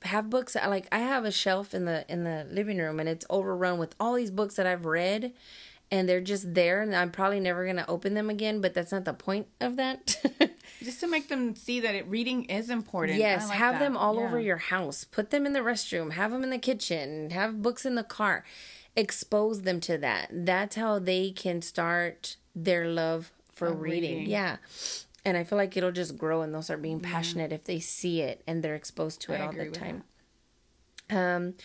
[0.03, 3.25] Have books like I have a shelf in the in the living room and it's
[3.29, 5.33] overrun with all these books that I've read
[5.89, 8.91] and they're just there and I'm probably never going to open them again, but that's
[8.91, 10.23] not the point of that.
[10.83, 13.17] just to make them see that it, reading is important.
[13.17, 13.79] Yes, like have that.
[13.79, 14.25] them all yeah.
[14.27, 15.03] over your house.
[15.03, 18.45] Put them in the restroom, have them in the kitchen, have books in the car.
[18.95, 20.29] Expose them to that.
[20.31, 24.19] That's how they can start their love for reading.
[24.19, 24.29] reading.
[24.29, 24.57] Yeah
[25.25, 27.55] and I feel like it'll just grow and they'll start being passionate yeah.
[27.55, 30.03] if they see it and they're exposed to it I all the time.
[31.10, 31.55] Um,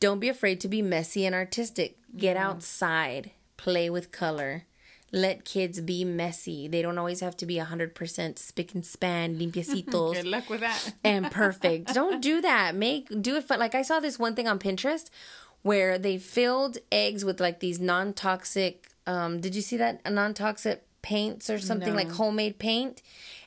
[0.00, 1.98] don't be afraid to be messy and artistic.
[2.16, 2.48] Get yeah.
[2.48, 4.64] outside, play with color.
[5.12, 6.66] Let kids be messy.
[6.66, 10.14] They don't always have to be 100% spick and span, limpiecitos.
[10.14, 10.94] Good luck with that.
[11.04, 11.94] and perfect.
[11.94, 12.74] Don't do that.
[12.74, 13.58] Make do it fun.
[13.58, 15.08] Like I saw this one thing on Pinterest
[15.62, 20.85] where they filled eggs with like these non-toxic um did you see that a non-toxic
[21.06, 21.94] paints or something no.
[21.94, 23.00] like homemade paint,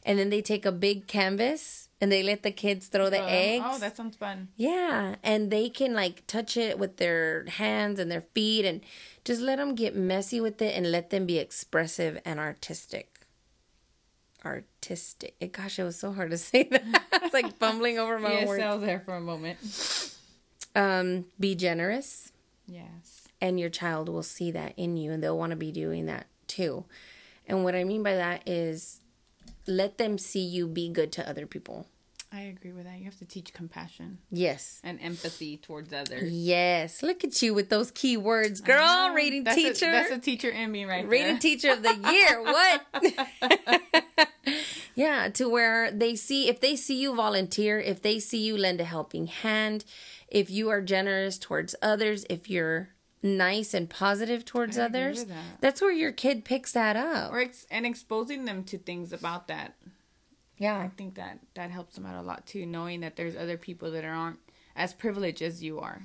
[0.06, 3.66] and then they take a big canvas and they let the kids throw the eggs.
[3.68, 4.48] Oh, that sounds fun.
[4.56, 8.80] Yeah, and they can like touch it with their hands and their feet and
[9.26, 13.20] just let them get messy with it and let them be expressive and artistic.
[14.46, 15.52] Artistic.
[15.52, 17.04] Gosh, it was so hard to say that.
[17.12, 18.64] it's like fumbling over my yes, words.
[18.64, 19.58] I was there for a moment.
[20.76, 22.32] Um, be generous.
[22.66, 23.28] Yes.
[23.42, 26.28] And your child will see that in you and they'll want to be doing that
[26.48, 26.86] too.
[27.50, 29.02] And what I mean by that is
[29.68, 31.88] let them see you be good to other people.
[32.32, 33.00] I agree with that.
[33.00, 34.20] You have to teach compassion.
[34.30, 34.80] Yes.
[34.84, 36.32] And empathy towards others.
[36.32, 37.02] Yes.
[37.02, 39.10] Look at you with those key words, girl.
[39.16, 39.90] Reading that's teacher.
[39.90, 41.40] A, that's a teacher in me right Reading there.
[41.40, 42.44] teacher of the year.
[42.44, 44.30] What?
[44.96, 48.80] yeah, to where they see if they see you volunteer, if they see you lend
[48.80, 49.84] a helping hand,
[50.28, 52.90] if you are generous towards others, if you're
[53.22, 55.38] nice and positive towards others, that.
[55.60, 57.32] that's where your kid picks that up.
[57.32, 59.76] Or ex- and exposing them to things about that.
[60.58, 63.58] Yeah, I think that that helps them out a lot too, knowing that there's other
[63.58, 64.40] people that aren't
[64.76, 66.02] as privileged as you are.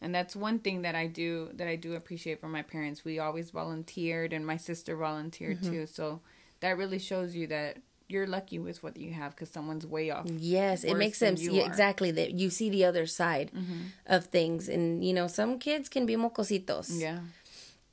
[0.00, 3.04] And that's one thing that I do that I do appreciate from my parents.
[3.04, 5.72] We always volunteered and my sister volunteered mm-hmm.
[5.72, 5.86] too.
[5.86, 6.20] So
[6.58, 7.78] that really shows you that
[8.12, 10.26] you're lucky with what you have because someone's way off.
[10.26, 11.40] Yes, it makes sense.
[11.40, 13.82] see exactly that you see the other side mm-hmm.
[14.06, 17.00] of things, and you know some kids can be mocositos.
[17.00, 17.20] Yeah,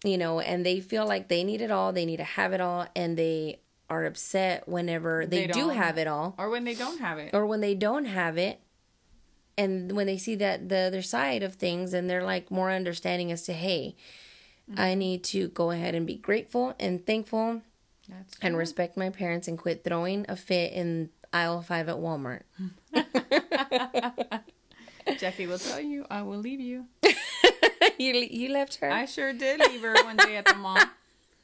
[0.04, 2.62] you know, and they feel like they need it all, they need to have it
[2.62, 6.76] all, and they are upset whenever they, they do have it all, or when they
[6.76, 8.60] don't have it, or when they don't have it.
[9.58, 13.30] And when they see that the other side of things, and they're like more understanding
[13.30, 13.98] as to, hey,
[14.72, 14.80] mm-hmm.
[14.80, 17.62] I need to go ahead and be grateful and thankful
[18.42, 22.44] and respect my parents and quit throwing a fit in aisle five at Walmart.
[25.18, 26.86] Jackie will tell you, I will leave you.
[27.98, 28.92] you you left her.
[28.92, 30.78] I sure did leave her one day at the mall.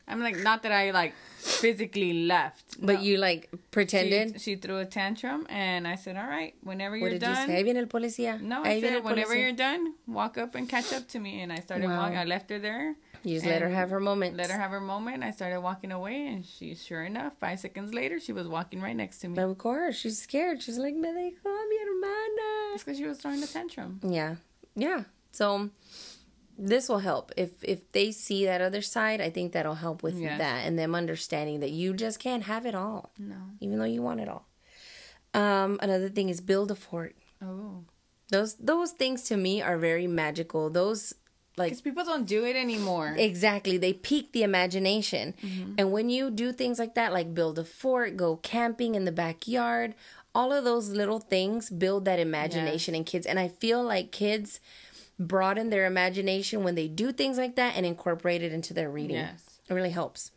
[0.08, 3.02] I'm like, not that I like physically left, but no.
[3.02, 4.34] you like pretended.
[4.34, 7.50] She, she, threw a tantrum, and I said, "All right, whenever you're what did done."
[7.50, 7.62] You say?
[7.62, 8.40] Ahí viene el policía.
[8.40, 9.40] No, I Ahí said, "Whenever policía.
[9.40, 11.98] you're done, walk up and catch up to me." And I started wow.
[11.98, 12.18] walking.
[12.18, 14.38] I left her there, you just let her have her moment.
[14.38, 15.24] Let her have her moment.
[15.24, 18.96] I started walking away, and she, sure enough, five seconds later, she was walking right
[18.96, 19.42] next to me.
[19.42, 20.62] Of course, she's scared.
[20.62, 24.00] She's like, "Me dejó mi hermana." It's because she was throwing a tantrum.
[24.04, 24.36] Yeah,
[24.76, 25.04] yeah.
[25.32, 25.70] So
[26.58, 29.22] this will help if if they see that other side.
[29.22, 30.38] I think that'll help with yes.
[30.38, 33.12] that and them understanding that you just can't have it all.
[33.18, 34.48] No, even though you want it all.
[35.34, 37.16] Um, another thing is build a fort.
[37.42, 37.84] Oh,
[38.30, 40.70] those those things to me are very magical.
[40.70, 41.14] Those
[41.58, 43.16] like Because people don't do it anymore.
[43.18, 43.78] Exactly.
[43.78, 45.34] They pique the imagination.
[45.42, 45.74] Mm-hmm.
[45.78, 49.12] And when you do things like that, like build a fort, go camping in the
[49.12, 49.96] backyard,
[50.34, 53.26] all of those little things build that imagination in kids.
[53.26, 54.60] And I feel like kids
[55.18, 59.16] broaden their imagination when they do things like that and incorporate it into their reading.
[59.16, 59.60] Yes.
[59.70, 60.32] It really helps.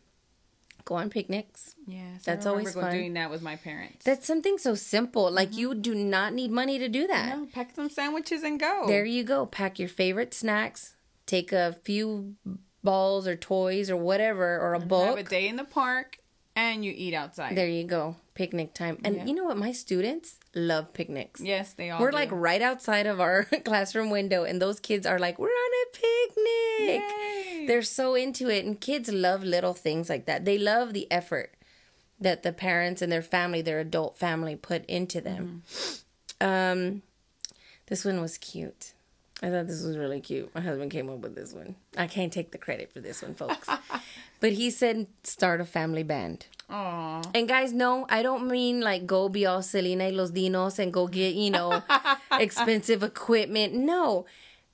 [0.85, 1.75] Go on picnics.
[1.85, 2.91] yes, That's always fun.
[2.91, 4.03] doing that with my parents.
[4.05, 5.29] That's something so simple.
[5.29, 7.37] Like you do not need money to do that.
[7.37, 8.85] no, pack some sandwiches and go.
[8.87, 9.45] There you go.
[9.45, 10.95] Pack your favorite snacks,
[11.29, 12.35] take a few
[12.83, 15.17] balls or toys or whatever or a book.
[15.17, 16.17] Have a day in the park,
[16.55, 17.55] and you eat outside.
[17.55, 18.15] There you go.
[18.33, 18.97] Picnic time.
[19.03, 19.25] And Yeah.
[19.25, 19.57] you know what?
[19.57, 21.41] My students love picnics.
[21.41, 21.99] yes, they all.
[22.01, 22.17] We're do.
[22.17, 25.85] like right outside of our classroom window, and those kids are like, We're on a
[26.03, 27.03] picnic.
[27.09, 27.65] Yay.
[27.67, 28.65] They're so into it.
[28.65, 30.45] And kids love little things like that.
[30.45, 31.53] They love the effort
[32.19, 35.63] that the parents and their family, their adult family, put into them.
[36.41, 37.01] Um,
[37.87, 38.93] this one was cute.
[39.41, 40.53] I thought this was really cute.
[40.53, 41.75] My husband came up with this one.
[41.97, 43.69] I can't take the credit for this one, folks.
[44.41, 46.47] but he said, start a family band.
[46.69, 47.21] Aw.
[47.33, 50.91] And guys, no, I don't mean like go be all Selena y los Dinos and
[50.91, 51.83] go get, you know,
[52.33, 53.73] expensive equipment.
[53.73, 54.25] No.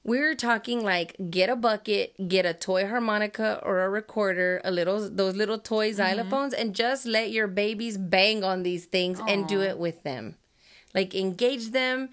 [0.04, 5.10] We're talking like get a bucket, get a toy harmonica or a recorder, a little
[5.10, 6.02] those little toy mm-hmm.
[6.20, 10.36] xylophones, and just let your babies bang on these things and do it with them.
[10.94, 12.10] Like engage them,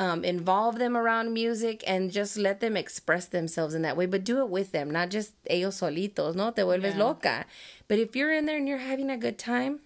[0.00, 4.06] um, involve them around music, and just let them express themselves in that way.
[4.06, 6.34] But do it with them, not just ellos solitos.
[6.34, 7.04] No, te vuelves Yeah.
[7.04, 7.44] loca.
[7.86, 9.80] But if you're in there and you're having a good time,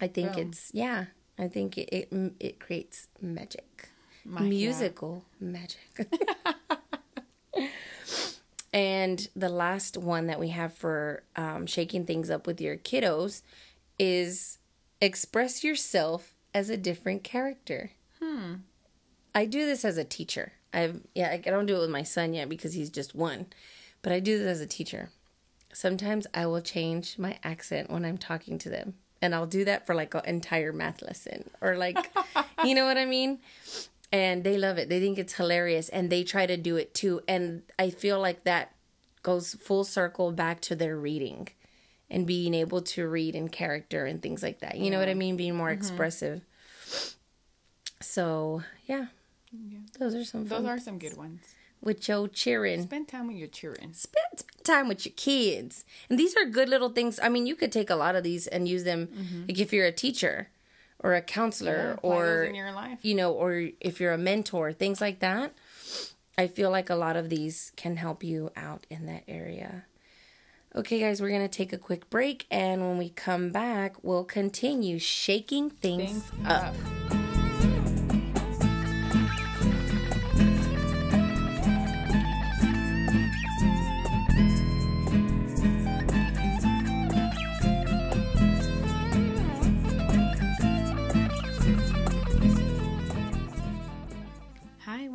[0.00, 0.42] I think Boom.
[0.48, 1.06] it's yeah.
[1.36, 3.88] I think it it, it creates magic,
[4.24, 4.48] Magia.
[4.48, 5.88] musical magic.
[8.72, 13.42] and the last one that we have for um, shaking things up with your kiddos
[13.98, 14.58] is
[15.00, 17.90] express yourself as a different character.
[18.22, 18.54] Hmm.
[19.34, 20.52] I do this as a teacher.
[20.72, 23.46] I've yeah, I don't do it with my son yet because he's just one,
[24.02, 25.10] but I do this as a teacher.
[25.72, 29.86] Sometimes I will change my accent when I'm talking to them, and I'll do that
[29.86, 32.12] for like an entire math lesson or like,
[32.64, 33.40] you know what I mean?
[34.12, 34.88] And they love it.
[34.88, 37.20] They think it's hilarious, and they try to do it too.
[37.26, 38.74] And I feel like that
[39.22, 41.48] goes full circle back to their reading
[42.10, 44.76] and being able to read in character and things like that.
[44.76, 45.36] You know what I mean?
[45.36, 45.78] Being more mm-hmm.
[45.78, 46.42] expressive.
[48.00, 49.06] So yeah,
[49.98, 51.40] those are some Those are some good ones.
[51.80, 52.82] with your cheering.
[52.82, 53.92] Spend time with your children.
[53.94, 57.20] Spend, spend time with your kids, and these are good little things.
[57.22, 59.42] I mean, you could take a lot of these and use them, mm-hmm.
[59.48, 60.48] like if you're a teacher
[61.00, 62.98] or a counselor those or in your life.
[63.02, 65.52] you know, or if you're a mentor, things like that.
[66.36, 69.84] I feel like a lot of these can help you out in that area.
[70.74, 74.24] Okay, guys, we're going to take a quick break, and when we come back, we'll
[74.24, 76.74] continue shaking things, Things up.
[77.10, 77.23] up.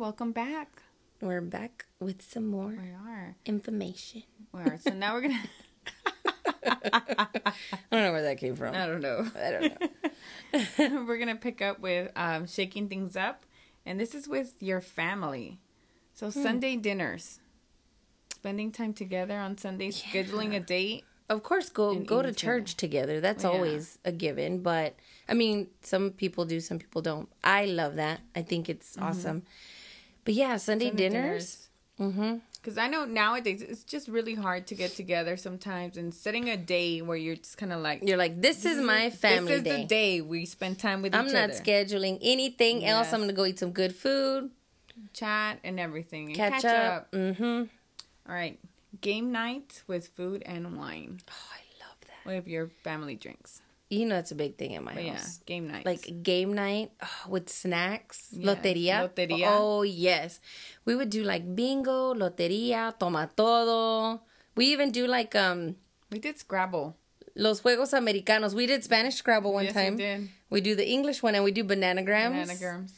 [0.00, 0.82] Welcome back.
[1.20, 3.36] We're back with some more We are.
[3.44, 4.22] information.
[4.50, 4.78] We are.
[4.78, 5.38] So now we're gonna.
[6.64, 7.26] I
[7.92, 8.74] don't know where that came from.
[8.74, 9.26] I don't know.
[9.36, 9.80] I don't
[10.80, 11.04] know.
[11.06, 13.44] we're gonna pick up with um, shaking things up,
[13.84, 15.60] and this is with your family.
[16.14, 16.42] So Hmm.
[16.42, 17.40] Sunday dinners,
[18.34, 21.04] spending time together on Sundays, scheduling a date.
[21.28, 23.20] Of course, go And go to church together.
[23.20, 23.50] That's Yeah.
[23.50, 24.62] always a given.
[24.62, 24.96] But
[25.28, 27.28] I mean, some people do, some people don't.
[27.44, 28.20] I love that.
[28.34, 29.44] I think it's awesome.
[30.30, 31.68] But yeah, Sunday, Sunday dinners.
[31.98, 32.36] Mm-hmm.
[32.54, 36.56] Because I know nowadays it's just really hard to get together sometimes, and setting a
[36.56, 39.64] day where you're just kind of like, You're like, this, is my family This is
[39.64, 39.80] day.
[39.80, 43.12] the day we spend time with I'm each not other, scheduling anything else.
[43.12, 44.52] I'm gonna go eat some good food,
[45.12, 47.10] chat and everything, and catch, up.
[47.10, 47.64] Mm-hmm.
[48.28, 48.56] All right,
[49.00, 51.18] game night with food and wine.
[51.28, 52.30] Oh, I love that.
[52.36, 53.62] With your family drinks.
[53.90, 55.38] You know, it's a big thing in my But yeah, house.
[55.46, 55.84] game night.
[55.84, 56.92] Like game night
[57.28, 59.10] with snacks, Yes, loteria.
[59.10, 59.46] loteria.
[59.50, 60.38] Oh yes,
[60.84, 64.20] we would do like bingo, loteria, toma todo.
[64.54, 65.74] We even do like um
[66.10, 66.94] we did Scrabble.
[67.34, 68.54] los juegos americanos.
[68.54, 69.96] We did Spanish Scrabble one yes, time.
[69.96, 70.28] we did.
[70.50, 72.46] We do the English one and we do bananagrams.
[72.46, 72.92] Bananagrams.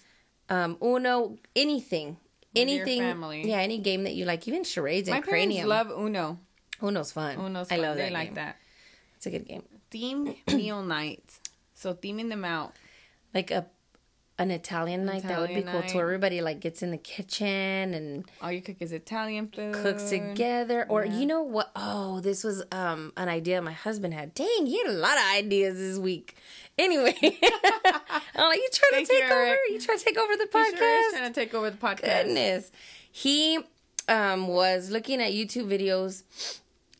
[0.50, 2.18] Um, Uno, anything.
[2.54, 3.00] With your anything.
[3.00, 3.48] family.
[3.48, 5.68] Yeah, any game that you like, even charades My parents cranium.
[5.68, 6.38] love Uno.
[6.82, 7.36] Uno's fun.
[7.38, 7.80] Uno's I fun.
[7.80, 8.34] love they that like game.
[8.34, 8.56] that.
[9.16, 9.62] It's a good game.
[9.92, 11.38] Themed meal night.
[11.74, 12.72] So theming them out.
[13.34, 13.66] Like a
[14.38, 15.88] an Italian night that would be cool night.
[15.90, 16.00] too.
[16.00, 19.74] Everybody like gets in the kitchen and All you cook is Italian food.
[19.74, 20.86] cooks together.
[20.88, 21.70] Or you know what?
[21.76, 24.34] Oh, this was um an idea my husband had.
[24.34, 26.36] Dang, he had a lot of ideas this week.
[26.78, 29.40] Anyway, I'm like, you trying Thank to you, take over?
[29.40, 29.58] Eric.
[29.70, 30.78] You trying to take over the podcast?
[30.78, 32.24] sure trying to take over the podcast.
[32.24, 32.72] Goodness,
[33.12, 33.58] he
[34.08, 36.22] um, was looking at YouTube videos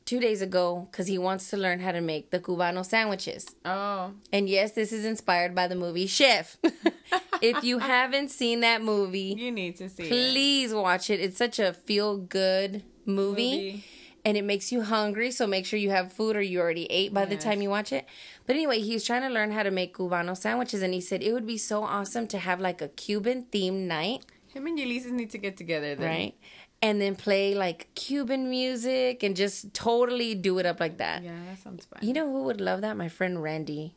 [0.05, 3.47] two days ago because he wants to learn how to make the Cubano sandwiches.
[3.65, 6.57] Oh, And yes, this is inspired by the movie Chef.
[7.43, 10.09] if you haven't seen that movie, you need to see it.
[10.09, 11.21] please watch it.
[11.21, 13.57] It's such a feel good movie.
[13.57, 13.85] Movie.
[14.25, 17.13] And it makes you hungry, so make sure you have food or you already ate
[17.13, 18.07] by the time you watch it.
[18.47, 21.25] But anyway, he was trying to learn how to make Cubano sandwiches, and he said
[21.25, 25.11] it would be so awesome to have like a Cuban themed night Him and Ulysses
[25.11, 26.07] need to get together then.
[26.09, 26.35] right?
[26.83, 31.23] And then play like Cuban music and just totally do it up like that.
[31.23, 32.01] Yeah, that sounds fun.
[32.03, 32.97] You know who would love that?
[32.97, 33.95] My friend Randy.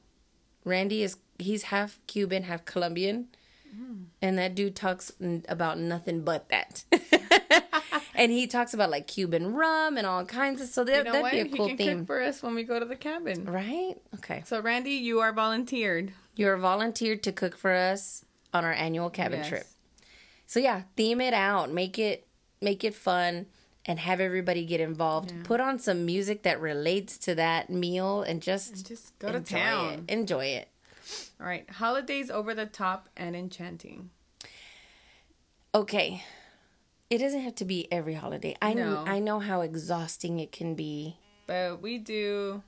[0.64, 3.28] Randy is he's half Cuban, half Colombian.
[3.76, 4.06] Mm.
[4.22, 6.86] And that dude talks n- about nothing but that.
[8.16, 11.12] and he talks about like Cuban rum and all kinds of so that, you know
[11.12, 11.32] that'd what?
[11.32, 11.98] be a cool he can theme.
[12.00, 13.46] cook for us when we go to the cabin.
[13.46, 13.96] right?
[14.16, 14.44] Okay.
[14.46, 16.14] So, Randy, you are volunteered.
[16.36, 19.50] You're volunteered to cook for us on our annual cabin Yes.
[19.50, 19.68] trip.
[20.48, 22.25] So yeah, theme it out, make it
[22.62, 23.46] make it fun
[23.86, 25.34] and have everybody get involved.
[25.44, 30.06] Put on some music that relates to that meal and just Just go to town.
[30.08, 30.12] it.
[30.14, 30.70] Enjoy it.
[31.40, 31.70] All right.
[31.70, 34.10] Holidays over the top and enchanting.
[35.74, 36.24] Okay.
[37.10, 38.56] It doesn't have to be every holiday.
[38.62, 39.04] I No.
[39.06, 41.18] I know how exhausting it can be.
[41.46, 42.64] But we do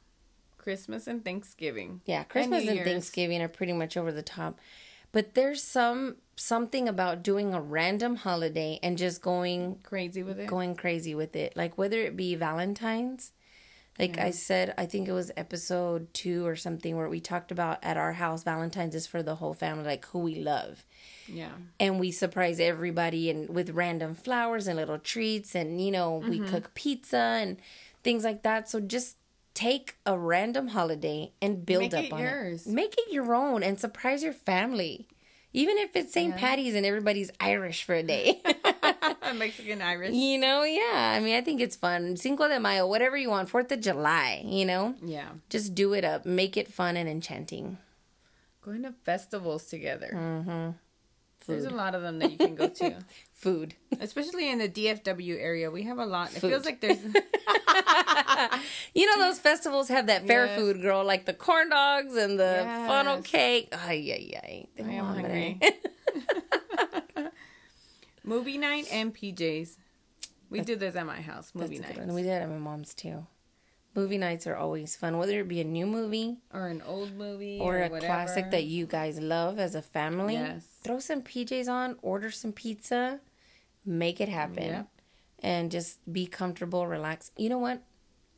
[0.60, 2.02] Christmas and Thanksgiving.
[2.06, 4.60] Yeah, Christmas New and, Thanksgiving are pretty much over the top.
[5.12, 10.48] But there's some something about doing a random holiday and just going Crazy with it.
[10.48, 11.58] going crazy with it.
[11.58, 13.32] Like whether it be Valentine's,
[14.00, 17.80] like I said, I think it was episode two or something where we talked about
[17.84, 20.86] at our house, Valentine's is for the whole family, like who we love.
[21.28, 21.54] Yeah.
[21.80, 26.38] And we surprise everybody and with random flowers and little treats and you know, we
[26.40, 26.50] Mm-hmm.
[26.50, 27.58] cook pizza and
[28.04, 28.70] things like that.
[28.70, 29.18] So just
[29.56, 32.68] take a random holiday and build Make up on yours.
[32.68, 32.72] it.
[32.74, 35.08] Make it your own and surprise your family.
[35.58, 36.38] Even if it's St.
[36.38, 38.44] Patty's and everybody's Irish for a day.
[39.36, 40.14] Mexican Irish.
[40.14, 41.16] You know, yeah.
[41.18, 42.16] I mean, I think it's fun.
[42.16, 43.50] Cinco de Mayo, whatever you want.
[43.50, 44.94] Fourth of July, you know?
[45.04, 45.30] Yeah.
[45.50, 46.28] Just do it up.
[46.28, 47.80] Make it fun and enchanting.
[48.62, 50.12] Going to festivals together.
[50.14, 50.70] Mm-hmm.
[51.48, 52.98] There's a lot of them that you can go to.
[53.34, 53.76] Food.
[54.00, 55.70] Especially in the DFW area.
[55.72, 56.36] We have a lot.
[56.36, 56.98] It feels like there's
[58.96, 60.60] You know, those festivals have that fair Yes.
[60.60, 63.70] food, girl, like the corn dogs and the funnel cake.
[63.72, 64.84] Ay, ay, ay.
[64.84, 65.60] I am hungry.
[68.24, 69.78] movie night and PJs.
[70.50, 71.52] We do this at my house.
[71.54, 72.08] Movie That's a good nights.
[72.08, 72.16] one.
[72.16, 73.26] We did it at my mom's too.
[73.98, 77.58] Movie nights are always fun, whether it be a new movie Or an old movie.
[77.60, 78.06] or Or, a whatever.
[78.06, 80.36] classic that you guys love as a family.
[80.36, 80.66] Yes.
[80.84, 83.20] Throw some PJs on, order some pizza,
[83.84, 84.64] make it happen.
[84.64, 84.88] Yep.
[85.40, 87.32] And just be comfortable, relax.
[87.38, 87.82] You know what?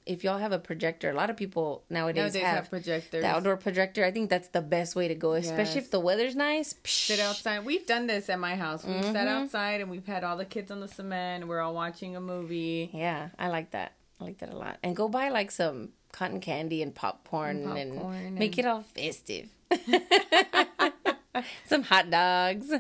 [0.06, 3.22] If y'all have a projector, a lot of people nowadays, Nowadays have, have projectors.
[3.22, 4.04] the outdoor projector.
[4.06, 5.86] I think that's the best way to go, especially Yes.
[5.86, 6.74] if the weather's nice.
[6.86, 7.66] Sit outside.
[7.66, 8.86] We've done this at my house.
[8.86, 9.44] We've sat Mm-hmm.
[9.44, 11.48] outside and we've had all the kids on the cement.
[11.48, 12.90] We're all watching a movie.
[12.94, 13.92] Yeah, I like that.
[14.20, 14.78] I like that a lot.
[14.84, 18.82] And go buy like some cotton candy and popcorn and, And popcorn make it all
[18.84, 19.50] festive.
[21.66, 22.72] some hot dogs.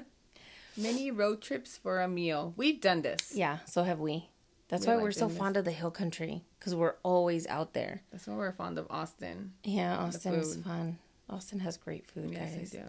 [0.77, 2.53] Many road trips for a meal.
[2.57, 3.33] We've done this.
[3.35, 4.29] Yeah, so have we.
[4.69, 5.37] That's We why like we're so this.
[5.37, 8.01] fond of the hill country because we're always out there.
[8.11, 9.53] That's why we're fond of Austin.
[9.63, 10.97] Yeah, Austin is fun.
[11.29, 12.71] Austin has great food, Yes, guys.
[12.71, 12.81] Do.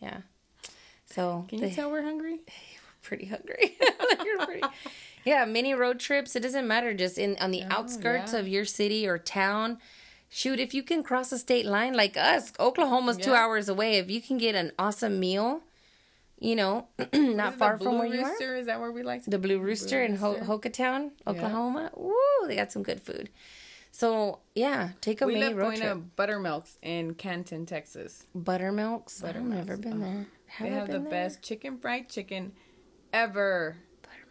[0.00, 0.18] Yeah.
[1.06, 2.38] So Can you the- tell we're hungry?
[3.04, 3.76] We're pretty hungry.
[4.24, 4.62] You're pretty.
[5.24, 6.36] Yeah, mini road trips.
[6.36, 6.94] It doesn't matter.
[6.94, 8.40] Just in on the outskirts yeah.
[8.40, 9.78] of your city or town.
[10.28, 13.98] Shoot, if you can cross a state line like us, Oklahoma's two hours away.
[13.98, 15.60] If you can get an awesome meal,
[16.40, 18.30] you know, not far from Blue where you are.
[18.30, 18.56] Rooster?
[18.56, 20.46] Is that where we like to The Blue Rooster in Ho- Rooster.
[20.46, 21.90] Hochatown, Oklahoma.
[21.96, 22.12] Woo,
[22.48, 23.30] they got some good food.
[23.92, 25.92] So yeah, take a We mini love road going trip.
[25.92, 28.26] to Buttermilks in Canton, Texas.
[28.34, 29.22] Buttermilks.
[29.22, 29.66] I've Buttermilks.
[29.68, 30.12] never been uh-huh.
[30.12, 30.26] there.
[30.46, 31.10] Have They I have the there?
[31.10, 32.52] best chicken fried chicken
[33.12, 33.76] ever.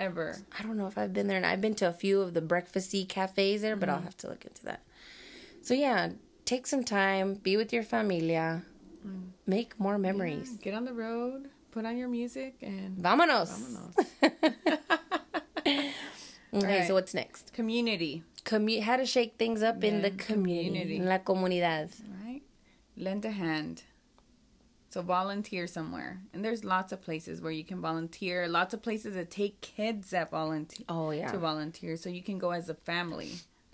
[0.03, 0.37] Ever.
[0.57, 2.41] I don't know if I've been there, and I've been to a few of the
[2.41, 4.03] breakfasty cafes there, but I'll Mm-hmm.
[4.05, 4.81] have to look into that.
[5.61, 6.11] So yeah,
[6.45, 8.63] take some time, be with your familia,
[9.07, 9.31] Mm.
[9.45, 10.49] make more memories.
[10.61, 13.49] Get on the road, put on your music, and Vámonos.
[13.51, 13.93] Vámonos.
[15.65, 15.91] okay,
[16.54, 16.87] Alright.
[16.87, 17.54] so what's next?
[17.54, 18.23] community.
[18.45, 20.95] Commu- how to shake things up in the community, community.
[20.97, 21.89] in la comunidad.
[22.25, 22.41] right?
[22.97, 23.83] Lend a hand.
[24.94, 26.21] So volunteer somewhere.
[26.33, 28.48] And there's lots of places where you can volunteer.
[28.48, 31.98] Lots of places that take kids that volunteer Oh yeah, to volunteer.
[31.98, 33.31] So you can go as a family.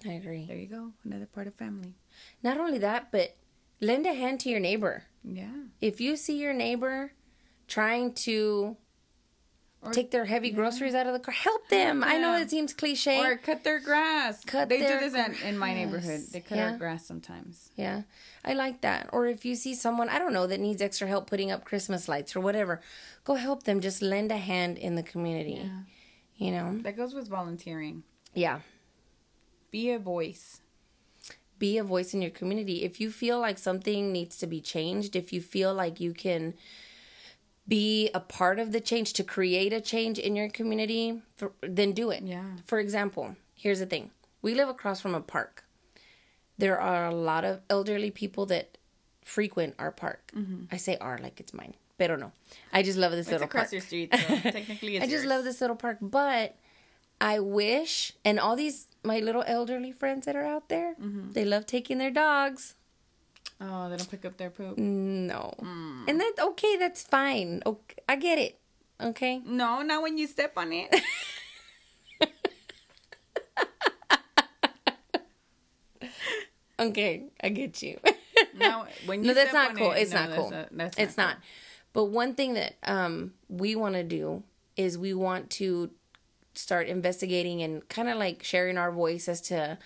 [0.07, 0.45] I agree.
[0.45, 0.93] There you go.
[1.03, 1.93] Another part of family.
[2.41, 3.35] Not only that, but
[3.81, 5.03] lend a hand to your neighbor.
[5.25, 5.51] Yeah.
[5.81, 7.11] If you see your neighbor
[7.67, 8.77] trying to
[9.81, 12.03] Or- take their heavy groceries out of the car, help them.
[12.03, 13.17] I know it seems cliche.
[13.23, 14.43] Or cut their grass.
[14.43, 16.21] Cut they do this at, in my neighborhood.
[16.31, 16.71] They cut Yeah.
[16.71, 17.71] our grass sometimes.
[17.77, 18.01] Yeah,
[18.43, 19.09] I like that.
[19.13, 22.09] Or if you see someone, I don't know, that needs extra help putting up Christmas
[22.09, 22.81] lights or whatever,
[23.23, 23.79] go help them.
[23.79, 25.61] Just lend a hand in the community.
[25.63, 25.79] Yeah.
[26.35, 26.77] You know?
[26.83, 28.03] That goes with volunteering.
[28.33, 28.59] Yeah.
[29.71, 30.59] Be a voice.
[31.57, 32.83] Be a voice in your community.
[32.83, 36.53] If you feel like something needs to be changed, if you feel like you can
[37.69, 41.91] be a part of the change to create a change in your community, for, then
[41.93, 42.23] do it.
[42.23, 42.43] Yeah.
[42.65, 44.09] For example, here's the thing
[44.41, 45.63] we live across from a park.
[46.57, 48.77] There are a lot of elderly people that
[49.23, 50.31] frequent our park.
[50.71, 52.31] I say are like it's mine, pero no.
[52.73, 53.35] I just love this Mm-hmm.
[53.35, 53.71] It's little across park.
[53.73, 55.25] your street, so technically it's I just yours.
[55.25, 56.55] love this little park, but
[57.21, 61.31] I wish, and all these my little elderly friends that are out there, Mm-hmm.
[61.33, 62.75] they love taking their dogs.
[63.61, 64.77] Oh, they don't pick up their poop.
[64.77, 66.05] No, Mm.
[66.07, 66.77] and that's okay.
[66.77, 67.61] That's fine.
[67.65, 68.57] Okay, I get it.
[69.01, 69.41] Okay.
[69.45, 70.93] No, not when you step on it.
[76.79, 77.99] Okay, I get you.
[78.55, 79.91] no, when you no, that's not cool.
[79.91, 80.65] it, it's no, not that's cool.
[80.71, 81.33] that's it's not.
[81.35, 81.41] cool.
[81.91, 84.43] But one thing that um we want to do
[84.77, 85.89] is we want to
[86.53, 89.77] start investigating and kind of like sharing our voice as to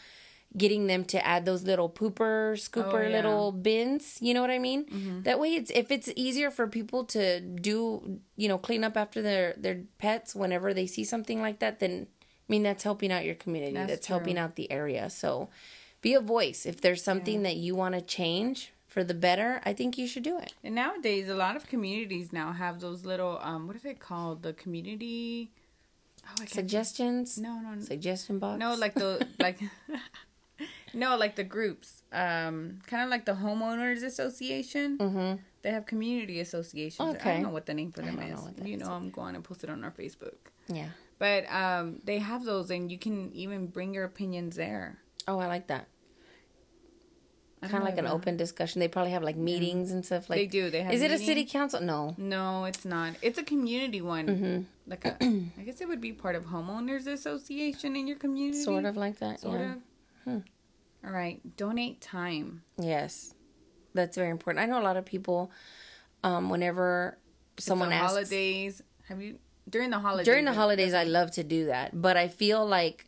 [0.57, 3.03] getting them to add those little pooper scooper Oh, yeah.
[3.05, 3.13] Mm-hmm.
[3.13, 7.05] little bins you know what i mean that way it's if it's easier for people
[7.05, 11.59] to do you know clean up after their their pets whenever they see something like
[11.59, 15.09] that then i mean that's helping out your community That's that's, helping out the area
[15.09, 15.49] so
[16.01, 19.73] be a voice if there's something that you want to change for the better i
[19.73, 23.39] think you should do it And nowadays, a lot of communities now have those little
[23.41, 24.43] um, what are they called?
[24.43, 25.49] The community.
[26.29, 27.81] Oh, suggestions No, no, no.
[27.81, 29.59] suggestion box No, like the like.
[30.93, 32.03] no, like the groups.
[32.11, 34.97] Um, kind of like the homeowners association.
[34.97, 35.35] mm-hmm.
[35.63, 37.15] They have community associations.
[37.15, 37.29] Okay.
[37.29, 38.41] I don't know what the name for them don't know is.
[38.41, 38.81] what that you is.
[38.81, 40.35] know, I'm going to post it on our Facebook.
[40.67, 40.89] yeah
[41.19, 44.97] But um, they have those, and you can even bring your opinions there.
[45.27, 45.87] oh i like that
[47.61, 48.11] I kind of like an know.
[48.11, 50.69] open discussion they probably have like meetings and stuff like They do.
[50.69, 50.93] They have.
[50.93, 53.13] is it a city council no No, it's not.
[53.21, 54.27] It's a community one.
[54.27, 54.61] mm-hmm.
[54.85, 55.15] Like a,
[55.59, 58.61] I guess it would be part of homeowners association in your community.
[58.61, 59.71] sort of like that Sort yeah.
[59.75, 59.77] of.
[60.25, 60.37] Hmm.
[61.05, 61.41] All right.
[61.57, 62.63] Donate time.
[62.79, 63.33] yes
[63.95, 65.51] that's very important i know a lot of people
[66.23, 67.15] um whenever
[67.59, 68.81] someone the asks holidays.
[69.07, 69.37] Have you
[69.69, 70.25] during the holidays?
[70.25, 73.05] during the holidays i love to do that but i feel like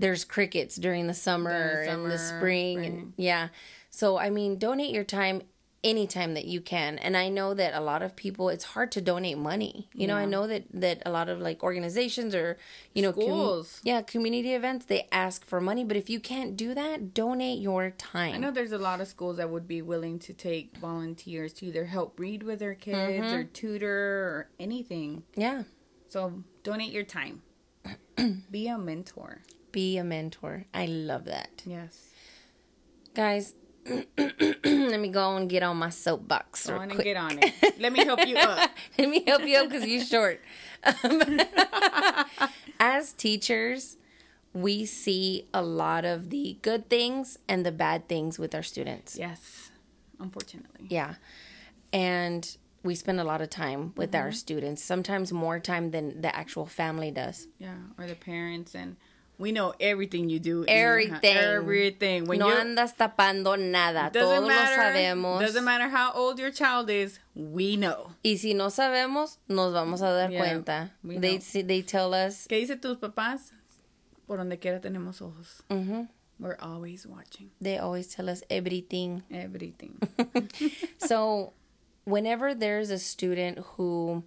[0.00, 2.84] there's crickets during the summer, During the and the spring, spring.
[2.98, 3.48] and yeah
[3.90, 5.42] so i mean donate your time
[5.84, 9.00] anytime that you can and i know that a lot of people it's hard to
[9.00, 12.58] donate money you know i know that that a lot of like organizations or
[12.94, 13.80] you know com- Schools.
[13.84, 17.90] yeah community events they ask for money but if you can't do that donate your
[17.90, 21.52] time I know there's a lot of schools that would be willing to take volunteers
[21.54, 23.34] to either help read with their kids Mm-hmm.
[23.34, 23.88] or tutor
[24.28, 25.22] or anything.
[25.36, 25.62] yeah
[26.08, 27.42] So donate your time.
[28.50, 29.42] Be a mentor.
[29.70, 32.08] be a mentor i love that Yes.
[33.14, 33.54] guys
[34.18, 37.54] let me go and get on my soapbox Go on and get on it.
[37.80, 38.70] Let me help you up.
[38.98, 40.40] Let me help you up because you're short.
[41.04, 41.40] Um,
[42.80, 43.96] as teachers,
[44.52, 49.16] we see a lot of the good things and the bad things with our students.
[49.16, 49.70] Yes.
[50.20, 50.86] Unfortunately.
[50.88, 51.14] Yeah.
[51.92, 54.22] And we spend a lot of time with Mm-hmm.
[54.24, 57.46] our students, sometimes more time than the actual family does.
[57.58, 57.74] Yeah.
[57.98, 58.96] Or the parents and
[59.38, 60.64] we know everything you do.
[60.64, 61.36] in your hou- Everything.
[61.36, 62.26] Everything.
[62.26, 64.10] When no andas tapando nada.
[64.12, 64.76] Todos doesn't lo matter.
[64.82, 65.40] sabemos.
[65.40, 67.20] Doesn't matter how old your child is.
[67.34, 68.10] We know.
[68.24, 70.90] Y si no sabemos, nos vamos a dar Yeah, cuenta.
[71.04, 72.46] They they tell us.
[72.48, 73.52] ¿Qué dice tus papás?
[74.26, 75.62] Por donde quiera tenemos ojos.
[76.40, 79.22] We're always watching They always tell us everything.
[79.30, 79.98] everything.
[80.98, 81.52] so
[82.04, 84.22] whenever there's a student who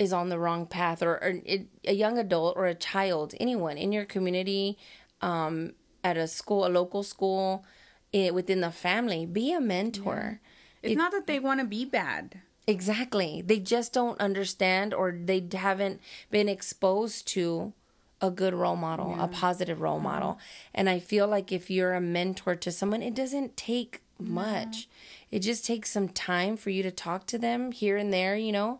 [0.00, 3.76] is on the wrong path or, or it, a young adult or a child anyone
[3.76, 4.78] in your community
[5.20, 7.64] um, at a school a local school
[8.10, 10.40] it, within the family be a mentor.
[10.82, 12.40] It's not that they want to be bad.
[12.66, 13.42] exactly.
[13.44, 17.74] They just don't understand or they haven't been exposed to
[18.22, 20.38] a good role model a positive role model.
[20.74, 24.88] And i feel like if you're a mentor to someone it doesn't take much.
[25.30, 28.52] It just takes some time for you to talk to them here and there you
[28.52, 28.78] know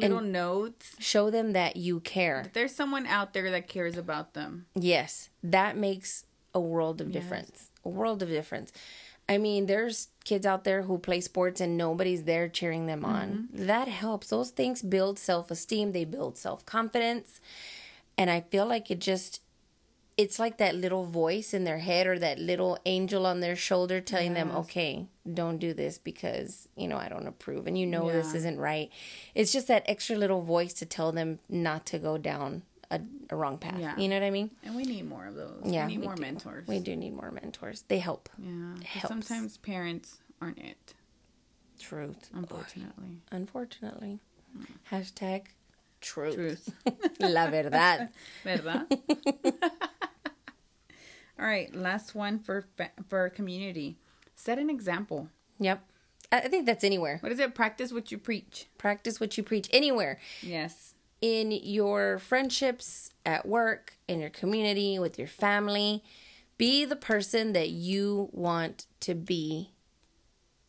[0.00, 0.94] Little notes.
[0.98, 2.46] show them that you care.
[2.52, 4.66] There's someone out there that cares about them.
[4.74, 6.24] yes that makes
[6.54, 7.70] a world of difference.
[7.84, 8.72] A world of difference.
[9.28, 13.14] I mean there's kids out there who play sports and nobody's there cheering them mm-hmm.
[13.14, 13.48] on.
[13.52, 14.28] That helps.
[14.28, 15.92] Those things build self-esteem.
[15.92, 17.40] They build self-confidence.
[18.18, 19.42] And i feel like it just
[20.16, 24.00] it's like that little voice in their head or that little angel on their shoulder
[24.00, 28.10] telling them okay don't do this because you know i don't approve and you know
[28.10, 28.90] this isn't right
[29.34, 33.00] it's just that extra little voice to tell them not to go down a,
[33.30, 33.96] a wrong path Yeah.
[33.98, 35.60] you know what i mean And we need more of those.
[35.64, 36.22] yeah, we need we more do.
[36.22, 36.66] mentors.
[36.68, 37.82] We do need more mentors.
[37.88, 38.28] They help.
[38.38, 38.74] Yeah.
[39.06, 40.94] Sometimes parents aren't it,
[41.80, 42.30] Truth.
[42.32, 43.18] unfortunately.
[43.32, 44.20] Unfortunately.
[44.56, 44.94] Hmm.
[44.94, 45.46] Hashtag
[46.00, 46.34] truth.
[46.36, 46.70] Truth.
[47.20, 48.10] La verdad.
[48.44, 48.86] ¿Verdad?
[51.38, 52.66] All right, last one for
[53.08, 53.96] for community.
[54.34, 55.28] Set an example.
[55.58, 55.82] Yep.
[56.32, 57.18] I I think that's anywhere.
[57.20, 57.54] What is it?
[57.54, 58.66] Practice what you preach.
[58.78, 60.18] Practice what you preach anywhere.
[60.42, 60.94] Yes.
[61.20, 66.02] In your friendships, at work, in your community, with your family,
[66.58, 69.70] be the person that you want to be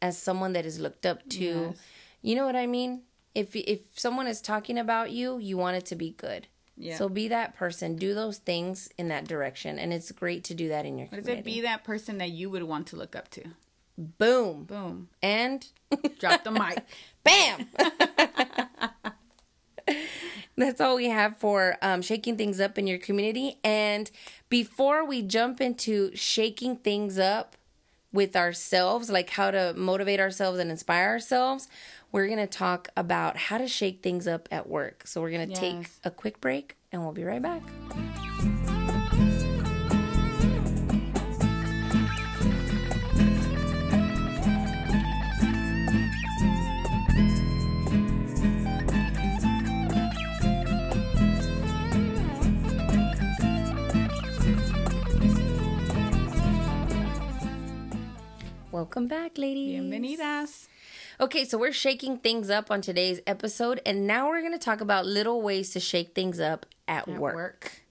[0.01, 1.43] as someone that is looked up to.
[1.43, 1.77] Yes.
[2.21, 3.03] You know what I mean?
[3.35, 6.47] If if someone is talking about you, you want it to be good.
[6.77, 6.95] Yeah.
[6.97, 7.95] So be that person.
[7.95, 11.17] Do those things in that direction, and it's great to do that in your What
[11.17, 11.51] does community.
[11.51, 13.43] it be that person that you would want to look up to?
[13.97, 15.09] Boom Boom.
[15.23, 15.65] and
[16.19, 16.85] Drop the mic.
[17.23, 17.67] Bam!
[20.55, 23.57] That's all we have for um, shaking things up in your community.
[23.63, 24.09] And
[24.49, 27.55] before we jump into shaking things up
[28.11, 31.67] with ourselves, like how to motivate ourselves and inspire ourselves,
[32.11, 35.05] we're going to talk about how to shake things up at work.
[35.05, 37.63] So we're going to take a quick break and we'll be right back.
[58.71, 59.81] Welcome back, ladies.
[59.81, 60.67] Bienvenidas.
[61.19, 64.81] Okay, so we're shaking things up on today's episode, and now we're going to talk
[64.81, 67.35] about little ways to shake things up at, At work.
[67.35, 67.81] work.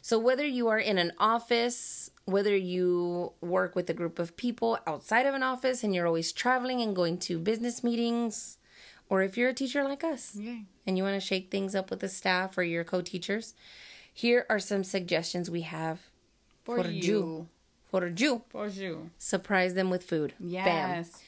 [0.00, 4.78] So, whether you are in an office, whether you work with a group of people
[4.86, 8.56] outside of an office and you're always traveling and going to business meetings,
[9.10, 10.62] or if you're a teacher like us Okay.
[10.86, 13.52] and you want to shake things up with the staff or your co teachers,
[14.12, 16.00] here are some suggestions we have
[16.64, 17.02] For, For you.
[17.02, 17.48] you.
[17.90, 18.42] for you.
[18.48, 19.10] For you.
[19.18, 20.32] Surprise them with food.
[20.40, 20.64] Yes.
[20.64, 21.20] Bam.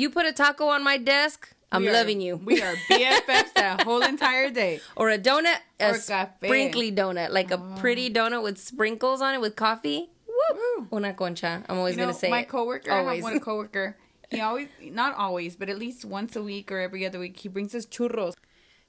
[0.00, 2.36] You put a taco on my desk, I'm are- loving you.
[2.36, 4.80] We are BFFs that whole entire day.
[4.96, 6.30] or a donut, a Or café.
[6.46, 7.76] sprinkly donut, like a oh.
[7.78, 10.08] pretty donut with sprinkles on it with coffee.
[10.26, 10.88] Woo!
[10.90, 11.62] Una concha.
[11.68, 12.48] I'm always You know, gonna say my it.
[12.48, 13.98] coworker, I have one coworker.
[14.30, 17.48] He always, not always, but at least once a week or every other week, he
[17.50, 18.32] brings us churros.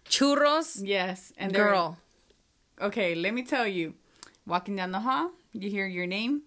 [0.07, 1.97] Churros, Yes, and girl.
[2.80, 3.95] Okay, let me tell you.
[4.47, 6.43] Walking down the hall, you hear your name,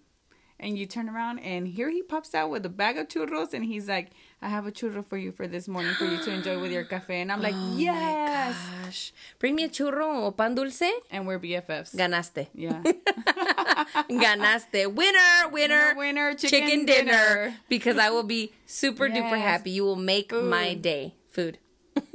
[0.59, 3.63] and you turn around, and here he pops out with a bag of churros, and
[3.65, 4.09] he's like,
[4.41, 6.83] "I have a churro for you for this morning for you to enjoy with your
[6.93, 10.89] cafe." And I'm like, Oh "Yes!" Gosh, bring me a churro o pan dulce.
[11.11, 11.95] And we're BFFs.
[11.95, 12.47] Ganaste.
[12.53, 12.81] yeah.
[14.09, 14.91] Ganaste.
[14.93, 17.55] Winner, winner, Winner, winner, chicken dinner.
[17.69, 19.71] Because I will be super duper happy.
[19.71, 21.15] You will make my day.
[21.31, 21.57] Food.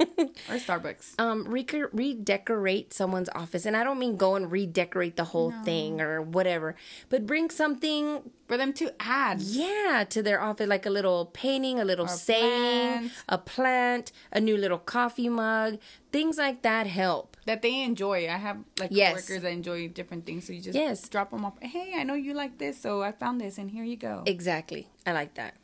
[0.49, 1.13] or Starbucks.
[1.19, 5.99] um reco- redecorate someone's office and i don't mean go and redecorate the whole thing
[6.01, 6.75] or whatever
[7.09, 9.39] but bring something For them to add.
[9.41, 13.11] yeah to their office like a little painting a little saying plant.
[13.29, 15.79] a plant a new little coffee mug
[16.11, 18.29] things like that help that they enjoy.
[18.29, 19.13] I have like Yes.
[19.25, 21.09] coworkers that enjoy different things, so you just Yes.
[21.09, 21.55] drop them off.
[21.59, 24.21] Hey, I know you like this, so I found this, and here you go.
[24.27, 25.55] exactly i like that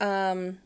[0.00, 0.58] um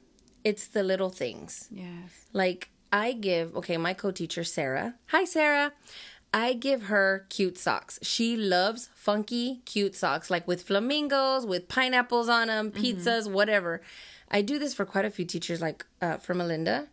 [0.44, 2.10] it's the little things yes.
[2.32, 4.94] Like I give okay, my co-teacher Sarah.
[5.08, 5.72] Hi Sarah.
[6.32, 7.98] I give her cute socks.
[8.02, 13.80] She loves funky, cute socks like with flamingos, with pineapples on them, pizzas, whatever.
[14.30, 16.88] I do this for quite a few teachers like uh, for Melinda,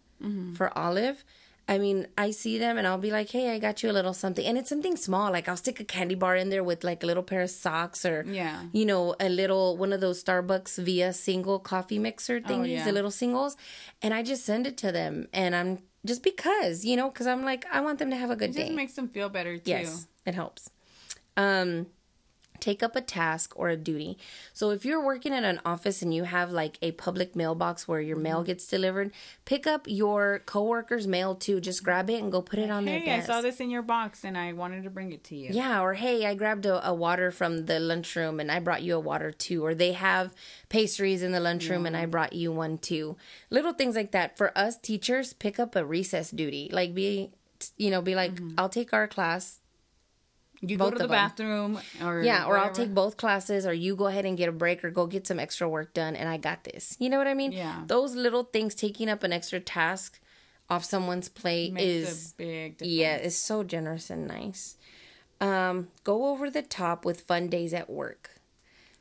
[0.55, 1.23] for Olive.
[1.67, 4.13] I mean, I see them and I'll be like, "Hey, I got you a little
[4.13, 7.01] something." And it's something small, like I'll stick a candy bar in there with like
[7.03, 8.63] a little pair of socks or Yeah.
[8.71, 12.85] you know, a little one of those Starbucks via single coffee mixer thingies, yeah.
[12.85, 13.57] the little singles,
[14.03, 17.43] and I just send it to them, and I'm just because you know, because I'm
[17.43, 18.75] like, I want them to have a good It just day.
[18.75, 19.71] makes them feel better too.
[19.71, 20.69] yes, it helps.
[21.37, 21.87] Um,
[22.59, 24.17] take up a task or a duty.
[24.53, 28.01] So if you're working in an office and you have like a public mailbox where
[28.01, 28.23] your Mm-hmm.
[28.23, 29.11] mail gets delivered,
[29.45, 31.59] pick up your coworker's mail too.
[31.59, 33.81] Just grab it and go put it on their Hey, I saw this in your
[33.81, 35.49] box, and I wanted to bring it to you.
[35.51, 38.95] Yeah, or hey, I grabbed a, a water from the lunchroom and I brought you
[38.95, 39.65] a water too.
[39.65, 40.33] Or they have
[40.69, 43.15] pastries in the lunchroom and I brought you one too.
[43.49, 44.37] Little things like that.
[44.37, 46.69] For us teachers, pick up a recess duty.
[46.71, 47.31] Like be,
[47.77, 49.59] you know, be like, I'll take our class.
[50.61, 53.95] You Both go to the bathroom, or Yeah, or I'll take both classes, or you
[53.95, 56.37] go ahead and get a break, or go get some extra work done, and I
[56.37, 56.95] got this.
[56.99, 57.51] You know what I mean?
[57.51, 57.83] Yeah.
[57.87, 60.19] Those little things, taking up an extra task
[60.69, 62.93] off someone's plate Makes is a big difference.
[62.93, 64.77] yeah, it's so generous and nice.
[65.41, 68.31] Um, go over the top with fun days at work.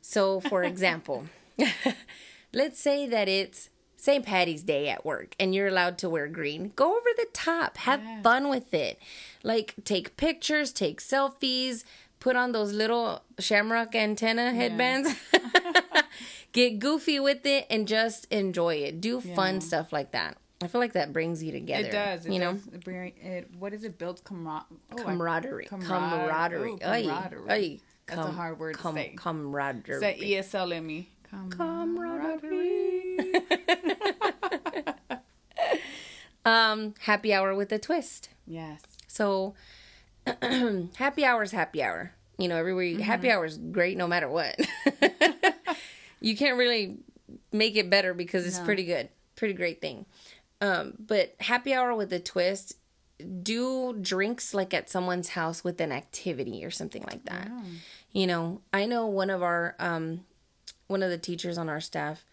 [0.00, 1.26] So, for example,
[2.52, 3.70] let's say that it's
[4.05, 4.22] St.
[4.22, 6.72] Patty's Day at work and you're allowed to wear green.
[6.76, 7.78] Go over the top.
[7.78, 8.98] Have fun with it.
[9.42, 11.84] Like, take pictures, take selfies,
[12.20, 15.09] put on those little shamrock antenna headbands.
[16.52, 19.00] Get goofy with it and just enjoy it.
[19.00, 20.36] Do fun stuff like that.
[20.62, 21.88] I feel like that brings you together.
[21.88, 22.26] It does.
[22.26, 22.66] It you know, does.
[22.74, 23.98] It, bring- it, what is it?
[23.98, 25.64] Builds camar- oh, I- camaraderie.
[25.64, 26.72] Camaraderie.
[26.72, 27.50] ooh, camaraderie.
[27.50, 29.14] ay, That's a hard word to say.
[29.16, 30.00] Camaraderie.
[30.00, 31.09] Say ESL in me.
[31.51, 33.18] Camaraderie.
[36.45, 38.28] um, happy hour with a twist.
[38.47, 38.80] Yes.
[39.07, 39.55] So,
[40.97, 42.12] happy hour is happy hour.
[42.39, 44.57] You know, everywhere you, happy hour is great no matter what.
[46.20, 46.99] you can't really
[47.53, 48.64] make it better because it's No.
[48.64, 50.07] pretty good, pretty great thing.
[50.61, 52.76] Um, but happy hour with a twist.
[53.43, 57.49] Do drinks like at someone's house with an activity or something like that.
[58.12, 60.24] You know, I know one of our um,
[60.87, 62.24] one of the teachers on our staff.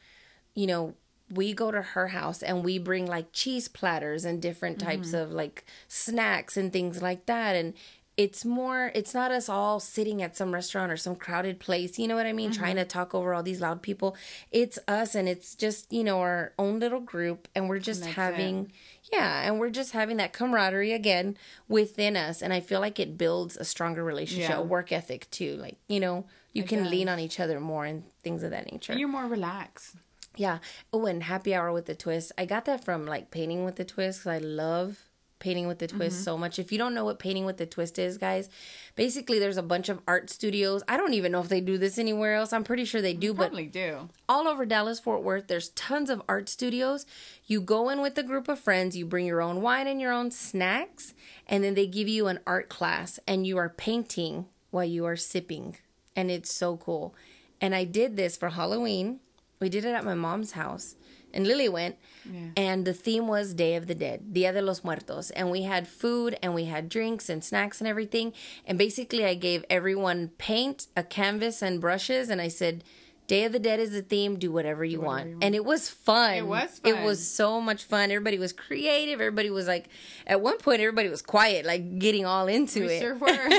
[0.56, 0.94] You know,
[1.30, 5.24] we go to her house and we bring like cheese platters and different types mm-hmm.
[5.24, 7.56] of like snacks and things like that.
[7.56, 7.74] And
[8.18, 12.08] it's more it's not us all sitting at some restaurant or some crowded place you
[12.08, 12.84] know what i mean trying mm-hmm.
[12.84, 14.16] to talk over all these loud people.
[14.52, 18.72] It's us and it's just you know our own little group and we're just having
[19.12, 21.38] yeah and we're just having that camaraderie again
[21.68, 24.58] within us and i feel like it builds a stronger relationship Yeah.
[24.58, 28.04] a work ethic too like you know you can lean on each other more and
[28.24, 29.96] things of that nature You're more relaxed.
[30.36, 30.60] yeah.
[30.92, 32.32] Oh, and happy hour with the twist.
[32.38, 35.00] I got that from like painting with the twist because I love
[35.42, 36.24] painting with the twist mm-hmm.
[36.24, 36.58] so much.
[36.58, 38.50] If you don't know what painting with the twist is, guys,
[38.96, 40.84] basically there's a bunch of art studios.
[40.88, 42.54] I don't even know if they do this anywhere else.
[42.54, 44.08] I'm pretty sure they do, but Probably do.
[44.30, 47.06] all over Dallas Fort Worth, there's tons of art studios.
[47.46, 50.14] You go in with a group of friends, you bring your own wine and your
[50.14, 51.14] own snacks,
[51.48, 55.18] and then they give you an art class and you are painting while you are
[55.18, 55.76] sipping.
[56.16, 57.14] And it's so cool.
[57.60, 59.20] And I did this for Halloween.
[59.60, 60.96] We did it at my mom's house.
[61.34, 62.50] And Lily went, Yeah.
[62.58, 65.32] and the theme was Day of the Dead, Dia de los Muertos.
[65.32, 68.34] And we had food and we had drinks and snacks and everything.
[68.66, 72.30] And basically, I gave everyone paint, a canvas, and brushes.
[72.30, 72.84] And I said,
[73.28, 75.26] Day of the Dead is the theme, do whatever you, want.
[75.28, 75.44] you want.
[75.46, 76.34] And it was fun.
[76.34, 76.94] It was fun.
[76.96, 78.12] It was so much fun.
[78.12, 79.22] Everybody was creative.
[79.22, 79.88] Everybody was like,
[80.28, 83.50] at one point, everybody was quiet, like getting all into We it sure were.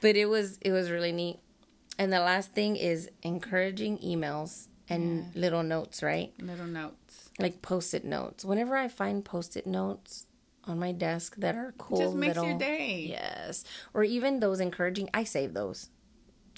[0.00, 1.38] but it was it was really neat
[1.98, 6.32] and the last thing is encouraging emails and little notes right?
[6.40, 7.30] Little notes.
[7.38, 8.44] like post-it notes.
[8.44, 10.26] Whenever i find post-it notes
[10.64, 13.06] on my desk that are cool Just makes little your day.
[13.08, 13.64] yes.
[13.94, 15.88] Or even those encouraging i save those.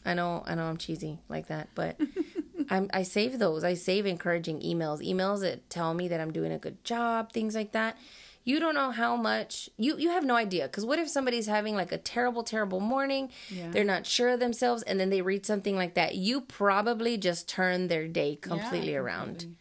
[0.04, 2.00] I know i know i'm cheesy like that but
[2.70, 3.64] I'm, i save those.
[3.64, 5.00] I save encouraging emails.
[5.06, 7.96] Emails that tell me that i'm doing a good job things like that
[8.44, 11.74] you don't know how much you you have no idea because what if somebody's having
[11.76, 13.70] like a terrible terrible morning Yeah.
[13.70, 17.48] they're not sure of themselves and then they read something like that you probably just
[17.48, 19.56] turn their day completely Yeah, around completely.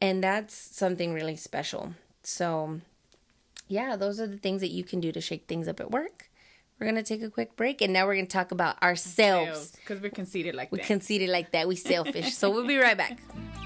[0.00, 1.92] and that's something really special
[2.22, 2.80] so
[3.68, 6.30] yeah those are the things that you can do to shake things up at work
[6.80, 10.10] we're gonna take a quick break and now we're gonna talk about ourselves Because we're
[10.10, 10.72] conceited like that.
[10.72, 10.86] we that.
[10.86, 13.20] conceited like that we selfish so we'll be right back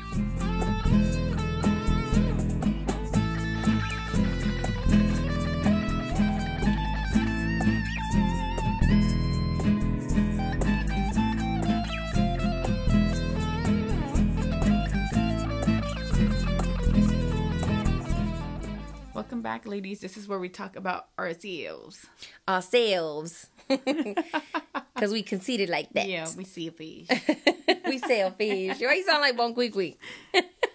[19.20, 20.00] Welcome back, ladies.
[20.00, 22.06] This is where we talk about ourselves.
[22.48, 27.06] ourselves because we conceited like that Yeah, we see a fish.
[27.84, 29.98] we selfish why you sound like bon Qui Qui?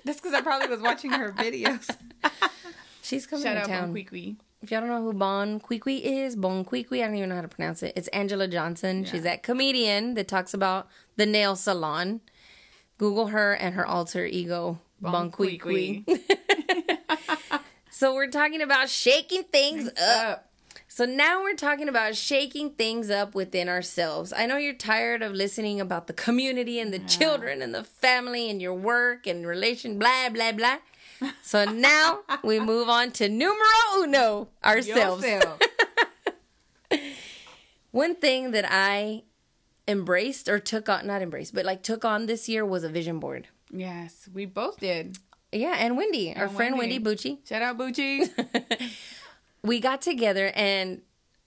[0.03, 1.89] That's because I probably was watching her videos.
[3.01, 4.35] she's coming Shout to out town Bon Qui Qui.
[4.61, 7.29] If y'all don't know who Bon Qui Qui is, Bon Qui Qui, I don't even
[7.29, 7.93] know how to pronounce it.
[7.95, 9.05] It's Anjelah Johnson.
[9.05, 12.21] She's that comedian that talks about the nail salon.
[12.99, 16.05] Google her and her alter ego, Bon, Qui Qui.
[17.97, 20.49] So we're talking about shaking things up.
[20.89, 24.33] So now we're talking about shaking things up within ourselves.
[24.35, 28.49] I know you're tired of listening about the community and the children and the family
[28.49, 30.79] and your work and relation, blah, blah, blah.
[31.41, 33.55] So now we move on to numero
[33.99, 35.25] uno, ourselves.
[37.91, 39.23] One thing that I
[39.87, 43.21] embraced or took on, not embraced, but like took on this year was a vision
[43.21, 43.47] board.
[43.71, 45.17] yes, we both did.
[45.55, 47.15] Yeah, and Wendy, our And friend Wendy Wendy.
[47.37, 47.47] Bucci.
[47.47, 48.29] Shout out Bucci.
[49.63, 51.01] we got together and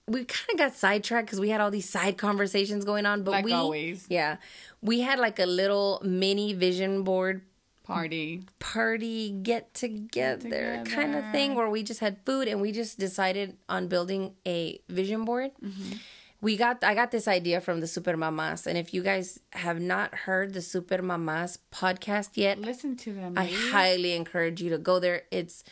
[0.07, 3.23] we kind of got sidetracked because we had all these side conversations going on.
[3.23, 4.07] But Like we, always.
[4.09, 4.37] yeah,
[4.81, 7.43] we had like a little mini vision board
[7.85, 8.43] Party.
[8.59, 13.57] party get together kind of thing where we just had food and we just decided
[13.69, 15.51] on building a vision board.
[15.65, 15.97] Mm-hmm.
[16.41, 19.81] We got I got this idea from the Super Mamas, and if you guys have
[19.81, 23.35] not heard the Super Mamas podcast yet, Listen to them.
[23.37, 23.71] I ladies.
[23.71, 25.23] highly encourage you to go there.
[25.33, 25.65] It's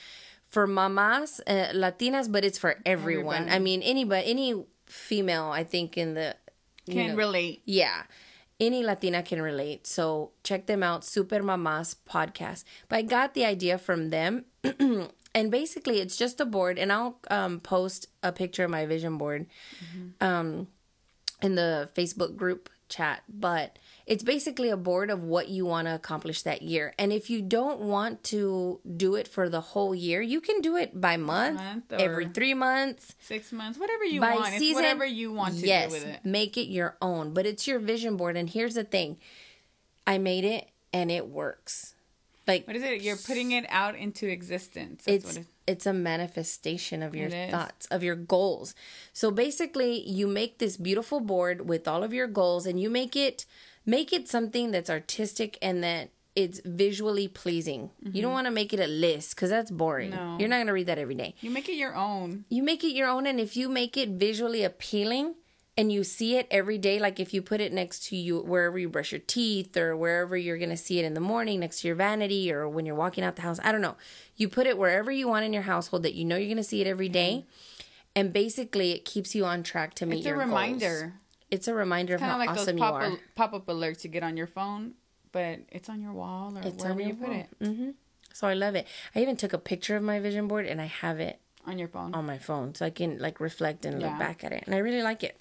[0.49, 3.35] for mamas, uh, Latinas, but it's for everyone.
[3.47, 3.57] Everybody.
[3.57, 6.35] I mean, anybody, any female, I think in the
[6.91, 7.63] Can know- relate.
[7.65, 8.03] yeah,
[8.59, 9.87] any Latina can relate.
[9.87, 12.65] So check them out, Super Mamas podcast.
[12.89, 14.47] But I got the idea from them
[15.37, 19.19] and basically it's just a board and i'll um, post a picture of my vision
[19.19, 19.47] board
[20.21, 20.67] um,
[21.43, 25.95] in the facebook group chat but it's basically a board of what you want to
[25.95, 30.23] accomplish that year and if you don't want to do it for the whole year
[30.23, 34.37] you can do it by month, Month every three months Six months, whatever you by
[34.37, 34.49] want.
[34.51, 36.25] It's season whatever you want to yes do with it.
[36.25, 39.19] make it your own but it's your vision board and here's the thing
[40.07, 41.96] i made it and it works
[42.47, 43.03] like What is it?
[43.03, 45.05] You're putting it out into existence.
[45.05, 48.75] That's it's it, it's a manifestation of your thoughts of your goals
[49.13, 53.17] so basically you make this beautiful board with all of your goals and you make
[53.17, 53.47] it
[53.85, 58.73] make it something that's artistic and that it's visually pleasing you don't want to make
[58.73, 60.33] it a list because that's boring Mm-hmm.
[60.35, 60.39] No.
[60.39, 62.45] you're not going to read that every day you make it your own.
[62.49, 65.35] you make it your own and if you make it visually appealing
[65.79, 68.79] and you see it every day like if you put it next to you wherever
[68.79, 71.81] you brush your teeth or wherever you're going to see it in the morning next
[71.83, 73.97] to your vanity or when you're walking out the house i don't know
[74.37, 76.63] you put it wherever you want in your household that you know you're going to
[76.65, 77.45] see it every day
[78.15, 80.49] and basically it keeps you on track to meet It's a your goals.
[80.49, 81.15] reminder.
[81.51, 83.67] it's a reminder of Kind how of like awesome those you pop are pop up
[83.67, 84.95] alerts you get on your phone,
[85.33, 87.39] but it's on your wall or it's wherever you your put wall.
[87.39, 87.91] it hmm
[88.33, 90.85] so i love it i even took a picture of my vision board and i
[90.87, 92.15] have it on your phone.
[92.15, 94.63] on my phone so I can like reflect and look back at it.
[94.67, 95.37] And I really like it.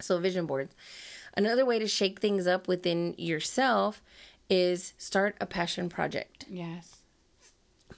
[0.00, 0.74] So vision boards.
[1.36, 4.02] Another way to shake things up within yourself
[4.50, 6.44] is start a passion project.
[6.48, 6.96] yes,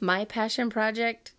[0.00, 1.32] My passion project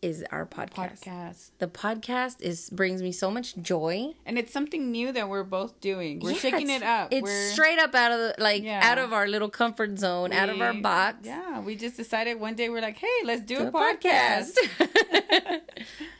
[0.00, 1.00] is our podcast.
[1.04, 1.50] podcast.
[1.58, 4.14] The podcast is brings me so much joy.
[4.26, 6.18] And it's something new that we're both doing.
[6.18, 7.12] We're Yeah, shaking it up.
[7.12, 8.80] It's we're, straight up out of the like Yeah.
[8.82, 11.18] out of our little comfort zone, out of our box.
[11.22, 14.56] Yeah, we just decided one day we're like, hey, let's do a, a podcast.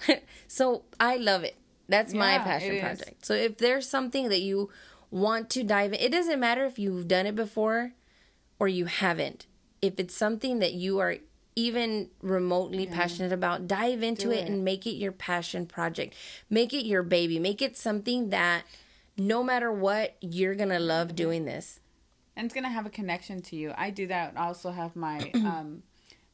[0.46, 1.56] so I love it.
[1.92, 2.80] That's my passion it is.
[2.82, 3.26] project.
[3.26, 4.70] So if there's something that you
[5.10, 7.92] want to dive in, it doesn't matter if you've done it before
[8.58, 9.46] or you haven't.
[9.80, 11.16] If it's something that you are
[11.54, 14.48] even remotely passionate about, dive into it it.
[14.48, 16.14] and make it your passion project.
[16.48, 17.38] Make it your baby.
[17.38, 18.62] Make it something that
[19.18, 21.78] no matter what, you're going to love doing this.
[22.34, 23.74] and it's gonna have a connection to you.
[23.76, 24.32] I do that.
[24.36, 25.82] I also have my um,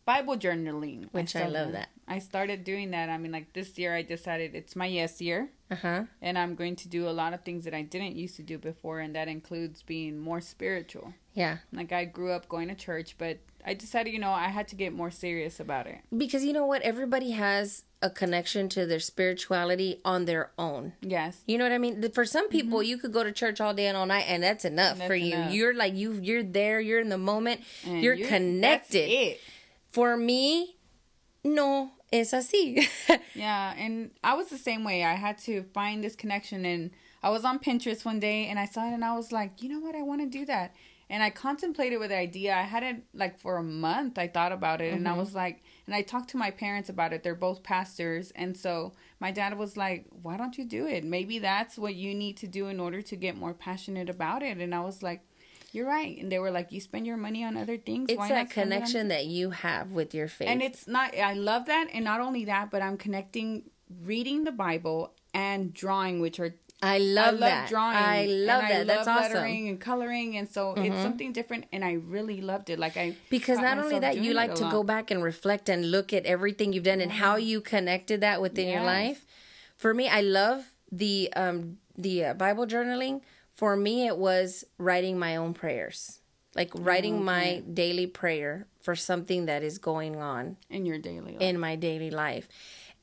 [0.04, 1.88] Bible journaling, Which I started- love that.
[2.08, 3.08] I started doing that.
[3.10, 6.04] I mean, like this year, I decided it's my yes year, Uh-huh.
[6.22, 8.56] and I'm going to do a lot of things that I didn't used to do
[8.58, 11.12] before, and that includes being more spiritual.
[11.34, 11.58] Yeah.
[11.72, 14.76] Like I grew up going to church, but I decided, you know, I had to
[14.76, 15.98] get more serious about it.
[16.16, 16.80] Because you know what?
[16.82, 20.94] Everybody has a connection to their spirituality on their own.
[21.02, 21.42] Yes.
[21.46, 22.10] You know what I mean?
[22.12, 24.64] For some people, you could go to church all day and all night, and that's
[24.64, 24.98] enough Mm-hmm.
[25.00, 25.34] That's for you.
[25.34, 25.52] enough.
[25.52, 26.80] You're like you, you're there.
[26.80, 27.60] You're in the moment.
[27.84, 29.02] You're you- connected.
[29.02, 29.40] That's it.
[29.90, 30.76] For me,
[31.44, 32.88] no, es así.
[33.34, 35.04] Yeah, and I was the same way.
[35.04, 36.90] I had to find this connection, and
[37.22, 39.68] I was on Pinterest one day, and I saw it, and I was like, you
[39.68, 40.74] know what, I want to do that.
[41.10, 42.54] And I contemplated with the idea.
[42.54, 44.18] I had it like for a month.
[44.18, 45.20] I thought about it, and I mm-hmm.
[45.20, 47.22] was like, and I talked to my parents about it.
[47.22, 51.04] They're both pastors, and so my dad was like, "Why don't you do it?
[51.04, 54.58] Maybe that's what you need to do in order to get more passionate about it."
[54.58, 55.22] And I was like,
[55.72, 58.06] "You're right." And they were like, "You spend your money on other things.
[58.08, 60.48] it's Why that on connection that you have with your faith.
[60.48, 63.64] and it's not i love that and not only that but i'm connecting
[64.04, 67.68] reading the bible and drawing which are I love, I love that.
[67.68, 67.96] drawing.
[67.96, 68.80] I love and that.
[68.82, 69.32] I That's love awesome.
[69.32, 71.64] lettering and coloring, and so it's something different.
[71.72, 72.78] And I really loved it.
[72.78, 74.70] Like I Because not only that, you like to lot.
[74.70, 78.40] go back and reflect and look at everything you've done and how you connected that
[78.40, 79.26] within your life.
[79.76, 83.22] For me, I love the um the uh, Bible journaling.
[83.58, 86.20] For me, it was writing my own prayers,
[86.54, 91.40] like writing my daily prayer for something that is going on in your daily life.
[91.40, 92.46] in my daily life.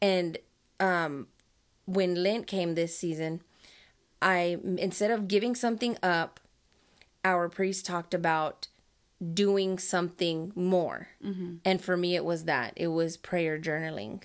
[0.02, 0.38] And
[0.80, 1.28] um,
[1.86, 3.42] when Lent came this season,
[4.22, 6.40] I instead of giving something up,
[7.26, 8.68] our priest talked about
[9.34, 11.10] doing something more.
[11.66, 14.24] And for me, it was that it was prayer journaling.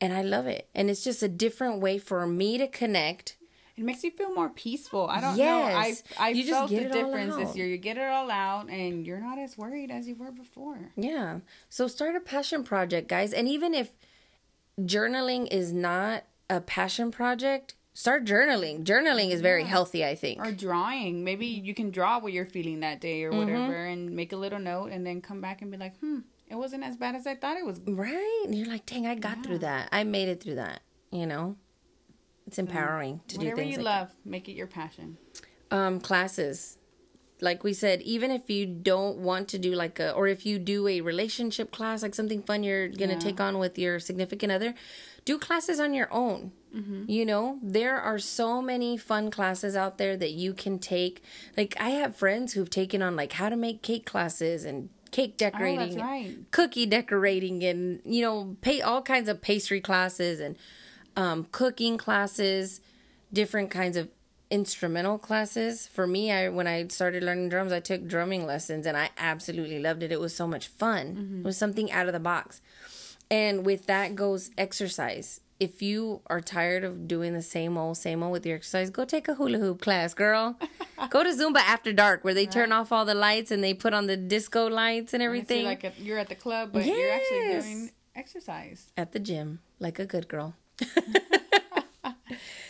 [0.00, 0.68] And I love it.
[0.76, 3.35] And it's just a different way for me to connect.
[3.76, 5.06] It makes you feel more peaceful.
[5.06, 5.46] I don't Yes.
[6.10, 6.22] know.
[6.22, 7.66] I I You just felt get the difference this year.
[7.66, 10.92] You get it all out, and you're not as worried as you were before.
[10.96, 11.40] Yeah.
[11.68, 13.32] So start a passion project, guys.
[13.32, 13.92] And even if
[14.80, 18.84] journaling is not a passion project, start journaling.
[18.84, 20.40] Journaling is very healthy, I think.
[20.44, 21.24] Or drawing.
[21.24, 23.38] Maybe you can draw what you're feeling that day or Mm-hmm.
[23.38, 26.54] whatever, and make a little note, and then come back and be like, hmm, it
[26.54, 27.80] wasn't as bad as I thought it was.
[27.86, 28.42] Right?
[28.44, 29.88] And you're like, dang, I got through that.
[29.92, 30.80] I made it through that.
[31.10, 31.56] You know?
[32.46, 35.18] It's empowering to do Whatever things you like love, make it your passion.
[35.70, 36.78] Um, classes.
[37.40, 40.58] Like we said, even if you don't want to do like a, or if you
[40.58, 43.20] do a relationship class, like something fun you're going to Yeah.
[43.20, 44.74] take on with your significant other,
[45.26, 46.52] do classes on your own.
[47.08, 51.22] You know, there are so many fun classes out there that you can take.
[51.56, 55.38] Like, I have friends who've taken on like how to make cake classes and cake
[55.38, 56.36] decorating, Oh, right.
[56.50, 60.56] cookie decorating, and you know, pay all kinds of pastry classes and
[61.16, 62.80] um, cooking classes,
[63.32, 64.08] different kinds of
[64.50, 65.86] instrumental classes.
[65.86, 69.78] For me, I when I started learning drums, I took drumming lessons, and I absolutely
[69.78, 70.12] loved it.
[70.12, 71.16] It was so much fun.
[71.16, 71.38] Mm-hmm.
[71.40, 72.60] It was something out of the box,
[73.30, 75.40] and with that goes exercise.
[75.58, 79.06] If you are tired of doing the same old, same old with your exercise, go
[79.06, 80.58] take a hula hoop class, girl.
[81.10, 83.94] go to Zumba after dark, where they turn off all the lights and they put
[83.94, 87.60] on the disco lights and everything like a, you're at the club, but you're actually
[87.60, 88.92] doing exercise.
[88.98, 90.54] at the gym, like a good girl.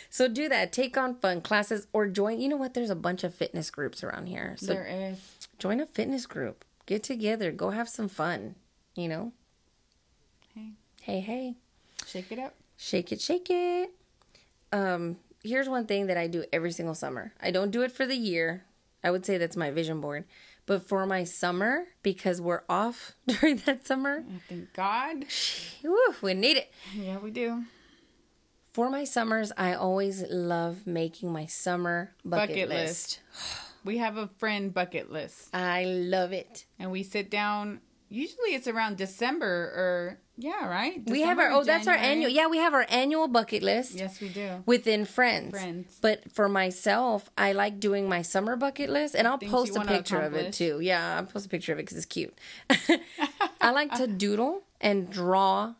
[0.09, 0.71] So do that.
[0.71, 2.39] Take on fun classes or join.
[2.39, 2.73] You know what?
[2.73, 4.55] There's a bunch of fitness groups around here.
[4.57, 5.47] So there is.
[5.59, 6.65] join a fitness group.
[6.85, 7.51] Get together.
[7.51, 8.55] Go have some fun.
[8.95, 9.31] You know.
[10.55, 11.55] Hey, Hey, hey.
[12.05, 12.53] shake it up.
[12.77, 13.91] Shake it, shake it.
[14.71, 17.33] Um, here's one thing that I do every single summer.
[17.41, 18.63] I don't do it for the year.
[19.03, 20.25] I would say that's my vision board.
[20.65, 25.25] But for my summer, because we're off during that summer, thank God.
[25.81, 26.71] whew, we need it.
[26.93, 27.63] Yeah, we do.
[28.77, 33.21] For my summers, I always love making my summer bucket, Bucket list.
[33.33, 33.59] list.
[33.83, 36.65] We have a friend bucket list, I love it.
[36.77, 37.81] and we sit down.
[38.07, 41.01] Usually, it's around December or yeah, right.
[41.07, 42.29] we have our December, oh, that's our annual.
[42.29, 43.95] Yeah, we have our annual bucket list.
[43.95, 44.61] Yes, we do.
[44.67, 45.53] within friends.
[45.53, 45.97] Friends.
[45.99, 49.85] But for myself, I like doing my summer bucket list, and I'll Things post a
[49.85, 50.81] picture of it too.
[50.81, 52.37] Yeah, I'll post a picture of it because it's cute.
[53.59, 55.73] I like to doodle and draw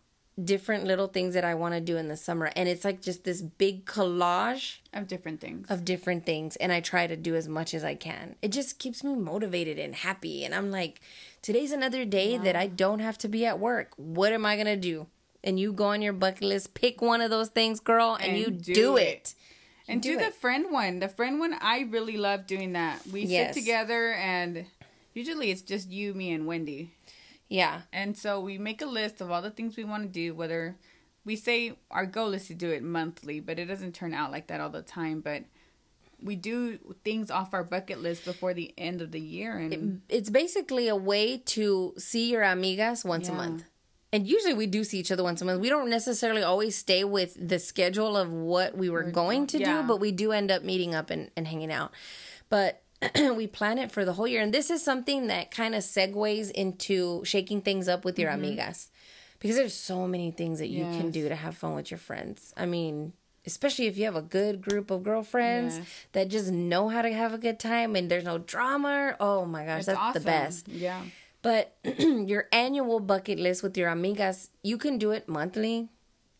[0.43, 3.23] different little things that I want to do in the summer, and it's like just
[3.23, 5.69] this big collage Of different things.
[5.69, 8.35] of different things, and I try to do as much as I can.
[8.41, 11.01] It just keeps me motivated and happy, and I'm like,
[11.41, 13.93] today's another day that I don't have to be at work.
[13.97, 15.07] What am I gonna do?
[15.43, 18.37] And you go on your bucket list, pick one of those things, girl, and, And
[18.37, 19.07] you do do, it.
[19.07, 19.33] it.
[19.87, 20.33] and do do, the it.
[20.35, 20.99] friend one.
[20.99, 23.05] The friend one, I really love doing that.
[23.07, 23.55] We Yes.
[23.55, 24.65] sit together, and
[25.13, 26.93] usually it's just you, me, and Wendy.
[27.49, 27.81] Yeah.
[27.93, 30.75] And so we make a list of all the things we want to do, whether
[31.25, 34.47] we say our goal is to do it monthly, but it doesn't turn out like
[34.47, 35.21] that all the time.
[35.21, 35.43] But
[36.21, 39.57] we do things off our bucket list before the end of the year.
[39.57, 43.63] And It's basically a way to see your amigas once a month.
[44.13, 45.59] And usually we do see each other once a month.
[45.59, 49.81] We don't necessarily always stay with the schedule of what we were going to yeah.
[49.81, 51.91] do, but we do end up meeting up and, and hanging out.
[52.49, 52.81] But
[53.35, 54.41] we plan it for the whole year.
[54.41, 58.87] And this is something that kind of segues into shaking things up with your amigas.
[59.39, 61.09] Because there's so many things that you can Mm-hmm.
[61.11, 62.53] Do to have fun with your friends.
[62.57, 63.13] I mean,
[63.45, 65.87] especially if you have a good group of girlfriends Yes.
[66.13, 69.15] that just know how to have a good time and there's no drama.
[69.19, 70.23] Oh my gosh, it's that's awesome.
[70.23, 70.67] the best.
[70.67, 71.01] Yeah.
[71.43, 75.87] But your annual bucket list with your amigas, you can do it monthly,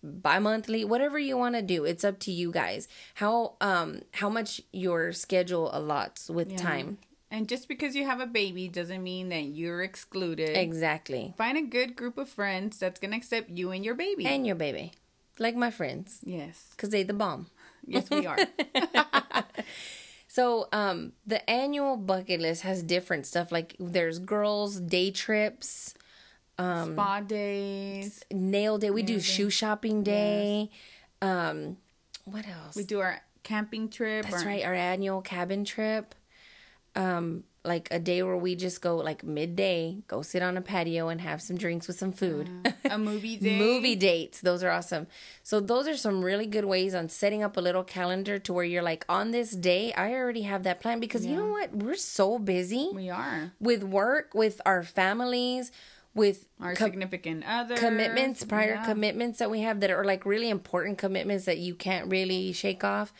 [0.04, 1.86] bi-monthly, whatever you want to do.
[1.86, 2.88] It's up to you guys.
[3.16, 6.58] How um how much your schedule allots with Yeah.
[6.58, 6.98] time.
[7.30, 10.56] And just because you have a baby doesn't mean that you're excluded.
[10.56, 11.34] Exactly.
[11.38, 14.26] Find a good group of friends that's going to accept you and your baby.
[14.26, 14.93] And your baby.
[15.38, 16.74] Like my friends, yes.
[16.78, 17.48] cuz they the bomb.
[17.86, 18.38] Yes, we are.
[20.30, 23.52] So, um, the annual bucket list has different stuff.
[23.52, 25.95] Like there's girls' day trips,
[26.60, 28.24] Spa days.
[28.32, 28.89] nail day.
[28.89, 30.70] We do shoe shopping day.
[31.22, 31.78] Um,
[32.26, 32.76] what else?
[32.76, 34.26] We do our camping trip.
[34.26, 36.16] That's our- right, our annual cabin trip.
[36.95, 41.10] Um, like a day where we just go like midday, go sit on a patio
[41.10, 42.49] and have some drinks with some food.
[42.89, 43.60] A movie day.
[43.60, 45.05] Movie dates, those are awesome.
[45.43, 48.64] So those are some really good ways on setting up a little calendar to where
[48.64, 51.76] you're like on this day, I already have that plan because you know what?
[51.76, 53.51] We're so busy We are.
[53.60, 55.72] with work, with our families,
[56.18, 57.78] with Our com- significant other.
[57.78, 58.86] commitments, prior Yeah.
[58.86, 62.84] commitments that we have that are like really important commitments that you can't really shake
[62.84, 63.13] off.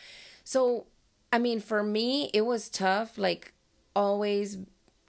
[0.44, 0.86] So,
[1.32, 3.16] I mean, for me, it was tough.
[3.16, 3.52] Like
[3.94, 4.58] always,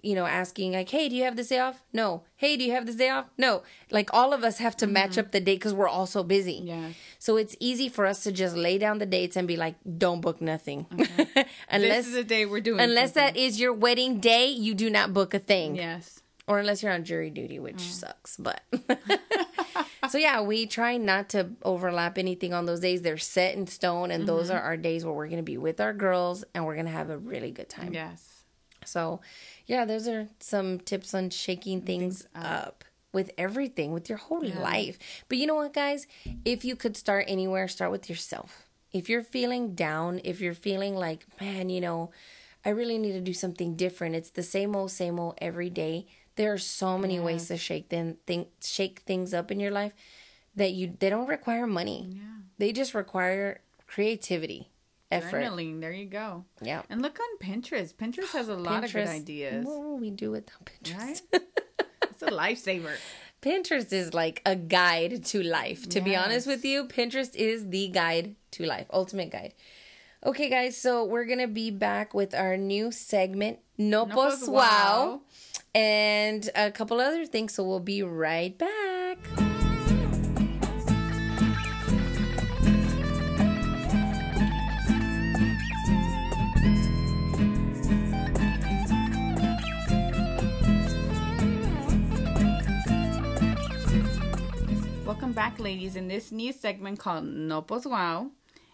[0.01, 2.23] you know, asking like, "Hey, do you have this day off?" No.
[2.37, 3.25] Hey, do you have this day off?
[3.37, 3.63] No.
[3.91, 5.19] Like all of us have to match mm-hmm.
[5.21, 6.61] up the date because we're all so busy.
[6.63, 6.95] Yes.
[7.19, 10.21] So it's easy for us to just lay down the dates and be like, "Don't
[10.21, 10.85] book nothing,"
[11.69, 12.79] unless this is the day we're doing.
[12.79, 13.33] unless something.
[13.33, 14.47] that is your wedding day.
[14.47, 16.21] You do not book a thing Yes.
[16.49, 17.91] Or unless you're on jury duty, which Mm.
[18.01, 18.35] sucks.
[18.35, 18.61] But
[20.09, 23.01] so yeah, we try not to overlap anything on those days.
[23.01, 24.27] They're set in stone, and Mm-hmm.
[24.35, 27.09] those are our days where we're gonna be with our girls and we're gonna have
[27.09, 27.93] a really good time.
[27.93, 28.43] Yes.
[28.85, 29.21] So
[29.67, 32.83] yeah, those are some tips on shaking things up.
[33.11, 34.99] With everything, with your whole life.
[35.29, 36.05] But you know what, guys?
[36.45, 38.67] If you could start anywhere, start with yourself.
[38.93, 42.11] If you're feeling down, if you're feeling like, man, you know,
[42.63, 44.13] I really need to do something different.
[44.13, 46.05] It's the same old, same old every day.
[46.39, 49.91] There are so many ways to shake them, think, shake things up in your life
[50.55, 52.11] that you they don't require money.
[52.13, 52.21] Yeah.
[52.57, 54.71] They just require creativity,
[55.11, 55.43] effort.
[55.43, 55.81] Journaling.
[55.81, 56.45] There you go.
[56.61, 56.83] Yeah.
[56.89, 57.93] And look on Pinterest.
[57.93, 59.65] Pinterest has a lot of good ideas.
[59.65, 61.21] What would we do without Pinterest?
[61.33, 61.41] Right?
[62.21, 62.95] a lifesaver.
[63.41, 65.89] Pinterest is like a guide to life.
[65.89, 69.53] To be honest with you, Pinterest is the guide to life, ultimate guide.
[70.25, 74.49] Okay, guys, so we're gonna be back with our new segment, No, No Pos Pos
[74.49, 75.21] Wow, Wow.
[75.73, 77.53] And a couple other things.
[77.53, 79.17] So we'll be right back.
[95.05, 95.95] Welcome back, ladies.
[95.95, 98.31] In this new segment called No Wow,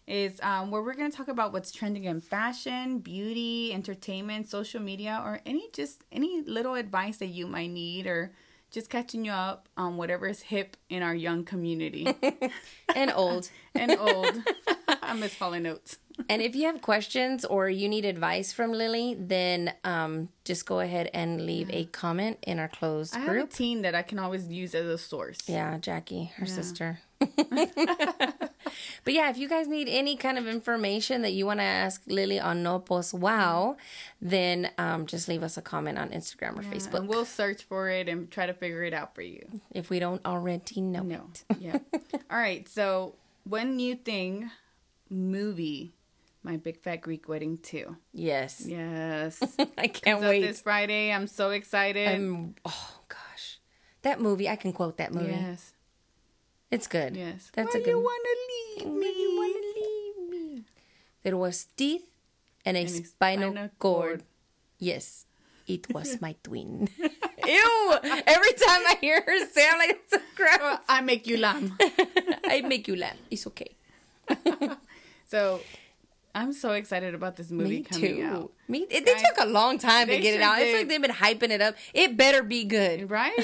[0.07, 4.81] is um, where we're going to talk about what's trending in fashion, beauty, entertainment, social
[4.81, 8.31] media, or any just any little advice that you might need, or
[8.71, 12.07] just catching you up on whatever is hip in our young community
[12.95, 13.49] And old.
[13.75, 14.35] and old.
[15.01, 15.97] I miss Holly Notes.
[16.29, 20.79] And if you have questions or you need advice from Lily, then um, just go
[20.79, 23.51] ahead and leave a comment in our closed I have a group.
[23.51, 25.39] teen that I can always use as a source.
[25.47, 26.99] Yeah, Jackie, her sister.
[29.03, 32.01] But yeah, if you guys need any kind of information that you want to ask
[32.07, 33.77] Lily on No Pos Wow,
[34.21, 37.89] then um, just leave us a comment on Instagram or Facebook And we'll search for
[37.89, 39.61] it and try to figure it out for you.
[39.71, 41.29] if we don't already know No.
[41.49, 41.59] it.
[41.59, 41.77] Yeah.
[42.31, 42.67] All right.
[42.67, 44.49] So, one new thing
[45.09, 45.93] movie,
[46.43, 47.95] My Big Fat Greek Wedding 2.
[48.13, 48.63] Yes.
[48.65, 49.41] Yes.
[49.77, 50.41] I can't wait.
[50.41, 51.11] this Friday.
[51.11, 52.07] I'm so excited.
[52.07, 53.59] I'm, oh, gosh.
[54.01, 55.31] That movie, I can quote that movie.
[55.31, 55.73] yes.
[56.75, 57.15] It's good.
[57.15, 57.51] Yes.
[57.55, 58.99] That's Why a good you want to leave me?
[58.99, 60.63] Why you wanna leave me?
[61.23, 62.03] There was teeth
[62.65, 64.19] and a And spinal, spinal cord.
[64.19, 64.23] cord.
[64.77, 65.25] Yes,
[65.67, 66.89] it was my twin.
[66.99, 67.93] Ew!
[68.03, 70.57] Every time I hear her say, I'm like, it's so gross.
[70.59, 71.77] Well, I make you lamb.
[72.45, 73.17] I make you laugh.
[73.31, 73.71] It's okay.
[75.29, 75.61] so,
[76.33, 78.23] I'm so excited about this movie Me coming too.
[78.23, 78.51] out.
[78.67, 78.79] Me.
[78.89, 80.59] It, they Guys, took a long time to get it out.
[80.59, 81.75] It's like they've been hyping it up.
[81.93, 83.09] It better be good.
[83.09, 83.37] Right?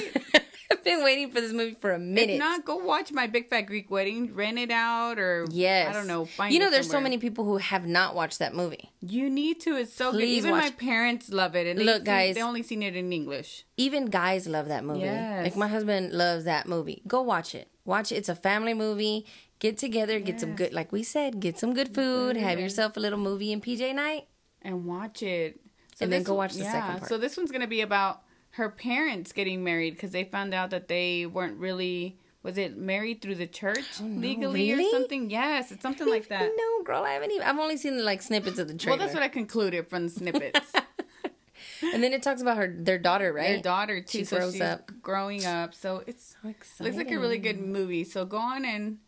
[0.70, 2.34] I've been waiting for this movie for a minute.
[2.34, 4.34] If not, go watch My Big Fat Greek Wedding.
[4.34, 5.88] Rent it out or Yes.
[5.88, 6.24] I don't know.
[6.24, 8.90] Find you know, there's so many people who have not watched that movie.
[9.00, 9.76] You need to.
[9.76, 10.18] It's so good.
[10.20, 11.66] Please Even my parents love it.
[11.66, 12.34] And they Look, guys.
[12.34, 13.64] they only seen it in English.
[13.76, 15.00] Even guys love that movie.
[15.00, 15.44] Yes.
[15.44, 17.02] Like my husband loves that movie.
[17.06, 17.68] Go watch it.
[17.84, 18.16] Watch it.
[18.16, 19.26] It's a family movie.
[19.58, 23.00] Get together, get some good, like we said, get some good food, have yourself a
[23.00, 24.26] little movie and PJ night.
[24.60, 25.60] and watch it.
[25.94, 27.06] So And then go watch the second part.
[27.06, 28.22] So this one's gonna be about
[28.52, 33.22] her parents getting married because they found out that they weren't really was it married
[33.22, 34.86] through the church oh, legally Oh, Really?
[34.88, 35.30] or something?
[35.30, 36.50] Yes, it's something like that.
[36.56, 37.46] No, girl, I haven't even.
[37.46, 38.96] I've only seen like snippets of the trailer.
[38.98, 40.72] Well, that's what I concluded from the snippets.
[41.94, 43.52] and then it talks about her, their daughter, right?
[43.54, 44.18] Their daughter too.
[44.18, 44.90] She so grows she's up.
[45.00, 45.72] growing up.
[45.72, 46.84] So it's So exciting.
[46.86, 48.02] looks like a really good movie.
[48.04, 48.98] So go on and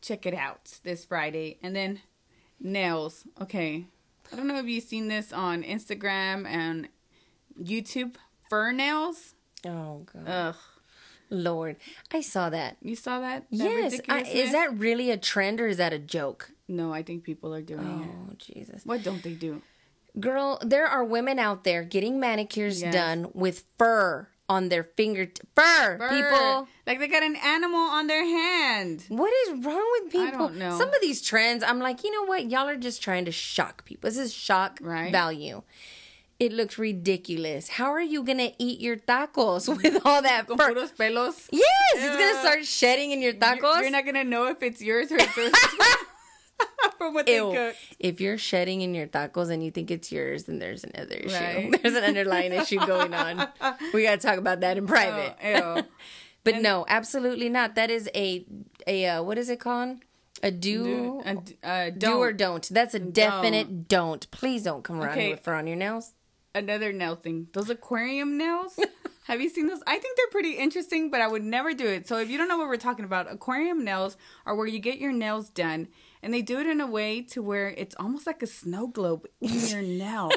[0.00, 1.58] check it out this Friday.
[1.62, 2.00] And then
[2.60, 3.24] nails.
[3.40, 3.86] Okay.
[4.32, 6.88] I don't know if you've seen this on Instagram and
[7.62, 8.14] YouTube.
[8.52, 9.32] Fur nails.
[9.64, 10.54] Oh god, Ugh.
[11.30, 11.76] Lord,
[12.12, 12.76] I saw that.
[12.82, 13.46] You saw that?
[13.50, 16.50] That Yes, I, is that really a trend or is that a joke?
[16.68, 18.10] No, I think people are doing it.
[18.10, 19.62] Oh Jesus, What don't they do?
[20.20, 22.92] girl, there are women out there getting manicures Yes.
[22.92, 25.30] done with fur on their finger.
[25.56, 26.08] Fur, Fur.
[26.10, 26.68] people.
[26.86, 29.06] Like they got an animal on their hand.
[29.08, 30.48] What is wrong with people?
[30.48, 30.76] don't know.
[30.76, 32.50] Some of these trends, I'm like, you know what?
[32.50, 34.10] Y'all are just trying to shock people.
[34.10, 35.10] This is shock Right.
[35.10, 35.62] value.
[36.42, 37.68] It looks ridiculous.
[37.68, 40.74] How are you gonna eat your tacos with all that fur?
[40.74, 41.48] Yes,
[41.94, 43.62] it's gonna start shedding in your tacos.
[43.62, 45.58] You're, you're not gonna know if it's yours or if it's
[46.98, 47.50] from what Ew.
[47.50, 47.76] they cook.
[48.00, 51.32] If you're shedding in your tacos and you think it's yours, then there's another issue.
[51.36, 51.80] Right.
[51.80, 53.46] There's an underlying issue going on.
[53.94, 55.36] We gotta talk about that in private.
[55.44, 55.82] Oh, ew.
[56.42, 57.76] But no, absolutely not.
[57.76, 58.44] That is a
[58.88, 59.98] a uh, what is it called?
[60.42, 62.68] A do, Do, d- uh, do or don't.
[62.68, 64.28] That's a definite don't.
[64.32, 65.30] Please don't come around Okay.
[65.30, 66.14] with fur on your nails.
[66.54, 67.48] Another nail thing.
[67.52, 68.78] Those aquarium nails.
[69.24, 69.82] Have you seen those?
[69.86, 72.08] I think they're pretty interesting, but I would never do it.
[72.08, 74.98] So if you don't know what we're talking about, aquarium nails are where you get
[74.98, 75.88] your nails done,
[76.22, 79.26] and they do it in a way to where it's almost like a snow globe
[79.40, 80.30] in your nail.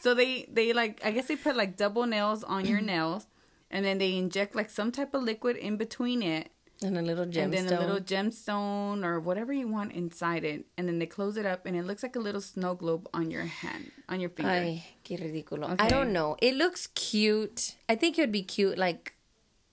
[0.00, 3.28] so they they like I guess they put like double nails on your nails,
[3.70, 6.50] and then they inject like some type of liquid in between it,
[6.82, 7.42] And a little gemstone.
[7.42, 11.36] and then a little gemstone or whatever you want inside it, and then they close
[11.38, 14.28] it up, and it looks like a little snow globe on your hand, on your
[14.30, 14.50] finger.
[14.50, 15.74] Ay, qué ridículo.
[15.78, 16.36] I don't know.
[16.42, 17.76] It looks cute.
[17.88, 19.14] I think it would be cute, like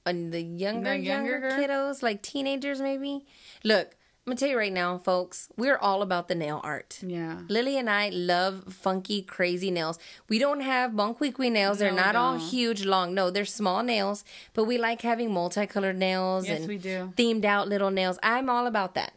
[0.06, 3.26] on the younger, The younger, younger kiddos, like teenagers, maybe.
[3.64, 3.96] Look,
[4.26, 5.50] I'm gonna tell you right now, folks.
[5.58, 6.98] We're all about the nail art.
[7.06, 7.40] Yeah.
[7.50, 10.00] Lily and I love funky, crazy nails.
[10.30, 11.80] We don't have Bon Qui Qui nails.
[11.80, 13.14] They're No, not all huge, long.
[13.14, 17.12] No, they're small nails, but we like having multicolored nails Yes, and we do.
[17.18, 18.18] themed out little nails.
[18.24, 19.12] I'm all about that.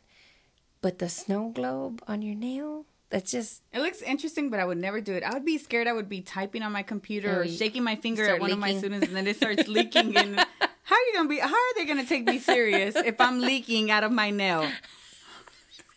[0.81, 4.79] But the snow globe on your nail, That's just It looks interesting, but I would
[4.79, 5.23] never do it.
[5.23, 5.87] I would be scared.
[5.87, 8.77] I would be typing on my computer or shaking my finger at one of my
[8.77, 10.17] students, and then it starts leaking.
[10.17, 10.45] And
[10.87, 11.39] how are you gonna be?
[11.39, 14.63] How are they gonna take me serious if I'm leaking out of my nail?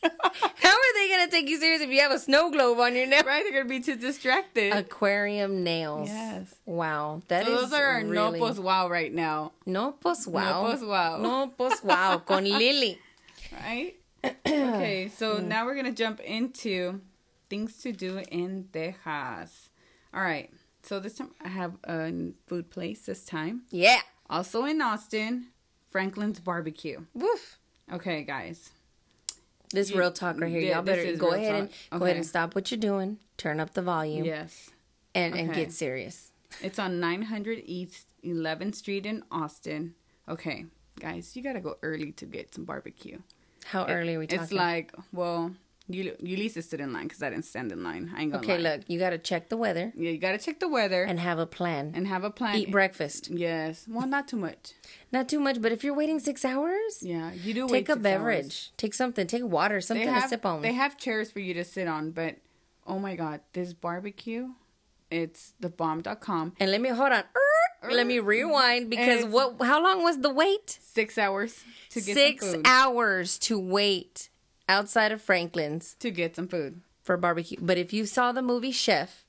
[0.01, 3.05] how are they gonna take you serious if you have a snow globe on your
[3.05, 3.21] nail?
[3.23, 3.43] Right?
[3.43, 4.73] They're gonna be too distracted.
[4.73, 6.07] Aquarium nails.
[6.09, 6.55] Yes.
[6.65, 7.21] Wow.
[7.27, 8.39] That So is those are our really...
[8.39, 10.63] no pos wow right now, No pos wow.
[10.63, 11.17] No pos wow.
[11.17, 12.97] No pos wow con Lily.
[13.53, 13.95] right?
[14.25, 16.99] okay, so now we're gonna jump into
[17.49, 19.69] things to do in Texas.
[20.13, 20.49] All right.
[20.81, 23.01] So this time I have a food place.
[23.05, 23.63] This time.
[23.69, 23.99] Yeah.
[24.29, 25.47] Also in Austin,
[25.89, 27.01] Franklin's Barbecue.
[27.13, 27.57] Woof.
[27.91, 28.71] Okay, guys.
[29.71, 30.61] This You- real talk right here.
[30.73, 31.99] Y'all better go ahead and talk.
[31.99, 33.19] go ahead and stop what you're doing.
[33.37, 34.71] Turn up the volume Yes.
[35.15, 36.31] and, and get serious.
[36.61, 39.93] It's on 900 East 11th Street in Austin.
[40.27, 40.65] Okay,
[40.99, 43.19] guys, you got to go early to get some barbecue.
[43.65, 44.43] How early are we talking?
[44.43, 45.53] It's like, well,
[45.89, 48.13] you Ulysses stood in line because I didn't stand in line.
[48.15, 48.75] I ain't gonna okay, lie.
[48.75, 51.11] look, you got to check the weather Yeah, you got to check the weather and,
[51.11, 51.91] and have a plan.
[51.95, 52.55] And have a plan.
[52.57, 53.29] Eat breakfast.
[53.29, 53.85] Yes.
[53.89, 54.73] Well, not too much.
[55.11, 57.93] Not too much, but if you're waiting six hours, Yeah, you do wait take a
[57.93, 58.43] six beverage.
[58.45, 58.71] hours.
[58.77, 59.25] Take something.
[59.25, 59.81] Take water.
[59.81, 60.61] Something have, to sip on.
[60.61, 62.35] they have chairs for you to sit on, but
[62.85, 64.49] oh my god, this barbecue,
[65.09, 66.53] it's the bomb.com.
[66.59, 67.23] and let me hold on.
[67.83, 69.55] Er, Let me rewind because it's- what?
[69.65, 70.77] How long was the wait?
[70.81, 72.67] Six hours to get Six some food.
[72.67, 74.28] hours to wait
[74.69, 76.81] outside of Franklin's to get some food.
[77.01, 77.57] for barbecue.
[77.59, 79.25] But if you saw the movie Chef,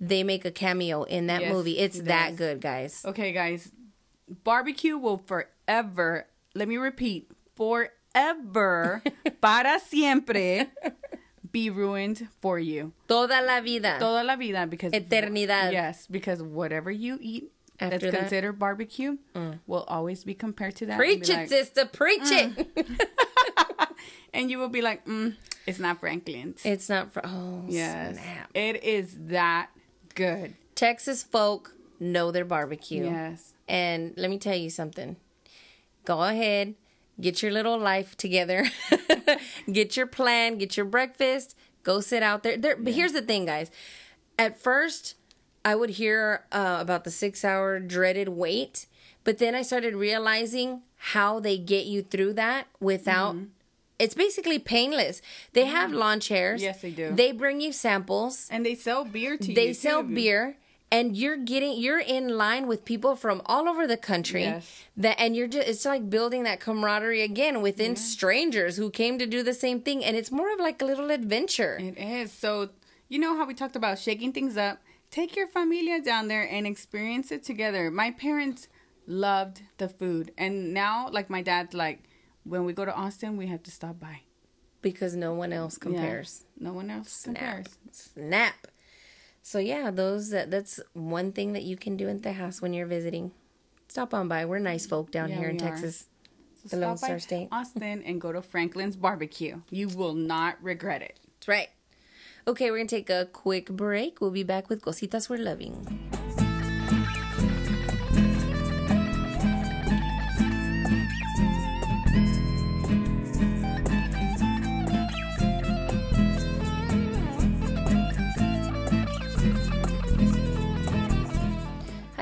[0.00, 1.78] they make a cameo in that Yes, movie.
[1.78, 3.04] It's that good, guys.
[3.04, 3.70] Okay, guys,
[4.42, 6.26] barbecue will forever.
[6.54, 9.02] Let me repeat, forever,
[9.40, 10.68] para siempre,
[11.52, 12.92] be ruined for you.
[13.08, 13.98] Toda la vida.
[14.00, 15.72] Toda la vida because Eternidad.
[15.72, 18.20] Yes, because whatever you eat After that's that?
[18.20, 19.58] considered barbecue mm.
[19.66, 20.96] will always be compared to that.
[20.96, 21.84] Preach it, like- sister.
[21.84, 22.74] Preach it.
[22.74, 23.06] Mm.
[24.34, 25.34] and you will be like, mm,
[25.66, 26.60] it's not Franklin's.
[26.64, 27.22] it's not for.
[27.24, 28.50] Oh, yes, snap.
[28.54, 29.70] it is that
[30.14, 30.54] good.
[30.74, 33.04] Texas folk know their barbecue.
[33.04, 35.16] Yes, And let me tell you something.
[36.04, 36.74] Go ahead,
[37.20, 38.64] get your little life together,
[39.72, 42.56] get your plan, get your breakfast, go sit out there.
[42.56, 43.70] there But here's the thing, guys.
[44.38, 45.14] At first,
[45.64, 48.86] I would hear uh, about the six hour dreaded wait,
[49.22, 53.36] but then I started realizing how they get you through that without.
[54.02, 55.22] It's basically painless.
[55.52, 55.94] They have mm.
[55.94, 56.62] lawn chairs.
[56.62, 57.12] Yes, they do.
[57.14, 59.54] They bring you samples and they sell beer to you.
[59.54, 60.14] they sell too.
[60.14, 60.56] beer
[60.90, 64.84] and you're getting you're in line with people from all over the country Yes.
[64.96, 69.26] that and you're just it's like building that camaraderie again within strangers who came to
[69.26, 72.32] do the same thing and it's more of like a little adventure It is.
[72.32, 72.68] So,
[73.08, 74.78] you know how we talked about shaking things up?
[75.10, 77.90] Take your familia down there and experience it together.
[77.90, 78.68] My parents
[79.06, 80.32] loved the food.
[80.38, 82.00] And now, like, my dad's like,
[82.44, 84.20] when we go to Austin, we have to stop by.
[84.82, 85.82] because no one else Yeah.
[85.86, 87.78] compares No one else snap compares.
[87.92, 88.66] snap
[89.40, 92.86] so yeah those that that's one thing that you can do in Tejas when you're
[92.98, 93.30] visiting
[93.86, 95.68] stop on by we're nice folk down Yeah, here in are.
[95.70, 96.06] texas
[96.66, 97.48] So The Lone Star State.
[97.52, 99.60] Austin and go to Franklin's Barbecue.
[99.70, 101.20] You will not regret it.
[101.38, 101.68] that's right
[102.48, 105.74] okay we're gonna take a quick break we'll be back with cositas we're loving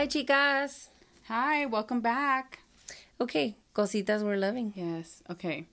[0.00, 0.88] Hi, chicas.
[1.28, 2.60] Hi, welcome back.
[3.20, 4.72] Okay, cositas we're loving.
[4.74, 5.66] Yes, okay.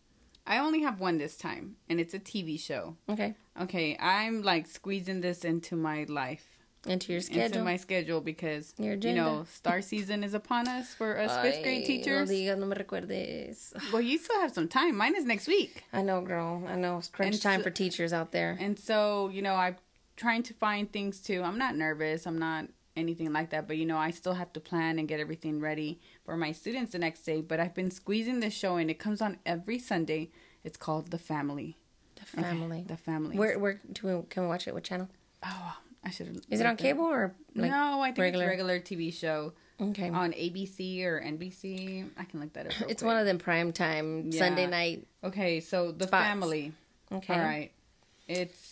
[0.46, 2.98] I only have one this time, and it's a TV show.
[3.08, 6.46] Okay, Okay, I'm like squeezing this into my life.
[6.86, 7.46] into your schedule.
[7.46, 11.64] into my schedule because Your you know STAAR season is upon us for us fifth
[11.64, 12.30] grade teachers.
[12.30, 13.74] No digas, no me recuerdes.
[13.94, 14.98] Well, you still have some time.
[14.98, 16.66] Mine is next week, I know, girl.
[16.68, 16.98] I know.
[16.98, 18.58] It's crunch And time so- for teachers out there.
[18.60, 19.78] and so you know I'm
[20.18, 21.44] trying to find things too.
[21.44, 22.28] I'm not nervous.
[22.28, 22.66] I'm not
[22.98, 26.00] anything like that, but you know I still have to plan and get everything ready
[26.26, 27.42] for my students the next day.
[27.42, 30.32] But I've been squeezing this show, and it comes on every Sunday.
[30.64, 31.78] It's called The Family.
[32.16, 32.84] The family.
[32.88, 33.38] The Family.
[33.38, 34.74] Where where do we, can we watch it?
[34.74, 35.08] What channel?
[35.44, 36.44] Oh, I should.
[36.50, 38.46] Is it on cable or like no, I think regular?
[38.46, 40.10] it's regular TV show Okay.
[40.10, 42.10] on ABC or NBC.
[42.18, 42.74] I can look that up.
[42.90, 43.04] It's quick.
[43.04, 44.40] one of them prime time Yeah.
[44.40, 45.06] Sunday night.
[45.24, 46.26] Okay, so the Spots.
[46.26, 46.74] family.
[47.12, 47.34] Okay.
[47.34, 47.72] All right.
[48.28, 48.67] It's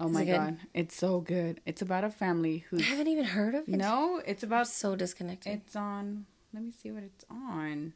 [0.00, 1.60] oh my it god, it's so good.
[1.66, 3.76] It's about a family who I haven't even heard of it.
[3.76, 5.52] no, it's I'm about so disconnected.
[5.52, 6.26] it's on.
[6.52, 7.92] Let me see what it's on.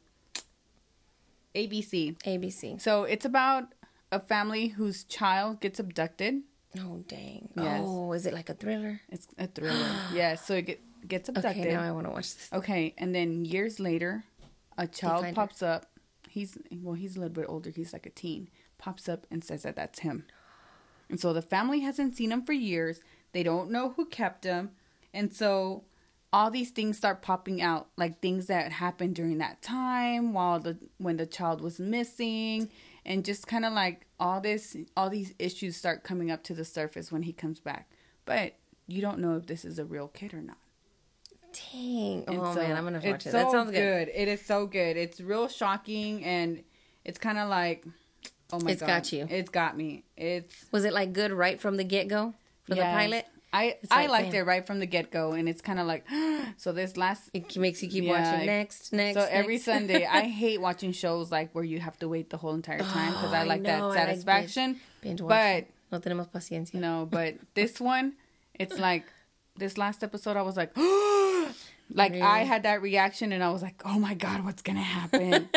[1.55, 2.17] ABC.
[2.23, 2.81] ABC.
[2.81, 3.65] So it's about
[4.11, 6.41] a family whose child gets abducted.
[6.79, 7.49] Oh dang.
[7.55, 7.81] Yes.
[7.83, 9.01] Oh, is it like a thriller?
[9.09, 9.85] It's a thriller.
[10.13, 11.61] yeah, so it get, gets abducted.
[11.61, 12.49] Okay, now I want to watch this.
[12.53, 14.23] Okay, and then years later,
[14.77, 15.41] a child find her.
[15.41, 15.87] pops up.
[16.29, 17.69] He's well, he's a little bit older.
[17.69, 18.49] He's like a teen.
[18.79, 20.25] Pops up and says that that's him.
[21.13, 22.99] And so the family hasn't seen him for years.
[23.33, 24.71] They don't know who kept him.
[25.13, 25.83] And so
[26.33, 30.75] all these things start popping out, like things that happened during that time while the
[30.97, 32.67] when the child was missing
[33.05, 36.65] and just kind of like all this all these issues start coming up to the
[36.65, 37.91] surface when he comes back.
[38.25, 38.55] But
[38.87, 40.57] you don't know if this is a real kid or not.
[41.71, 42.23] Dang.
[42.27, 43.29] And oh so man, I'm gonna watch it.
[43.29, 44.09] So that sounds good.
[44.11, 44.97] It is so good.
[44.97, 46.63] It's real shocking and
[47.05, 47.85] it's kind of like,
[48.53, 49.27] oh my It's god, got you.
[49.29, 50.03] It's got me.
[50.15, 53.25] It's Was it like good right from the get go for the pilot?
[53.55, 55.85] I It's I like, liked it right from the get go, and it's kind of
[55.85, 56.05] like,
[56.57, 57.29] so this last.
[57.33, 58.45] It makes you keep Yeah, watching.
[58.47, 59.15] Next, next.
[59.19, 59.57] So every.
[59.59, 63.11] Sunday, I hate watching shows like where you have to wait the whole entire time
[63.13, 64.79] because Oh, I I like know, that satisfaction.
[65.01, 66.73] binge but no tenemos paciencia.
[66.75, 68.13] no, but this one,
[68.55, 69.05] it's like
[69.55, 70.35] this last episode.
[70.35, 70.71] I was like,
[71.93, 75.49] like I had that reaction, and I was like, oh my god, what's gonna happen?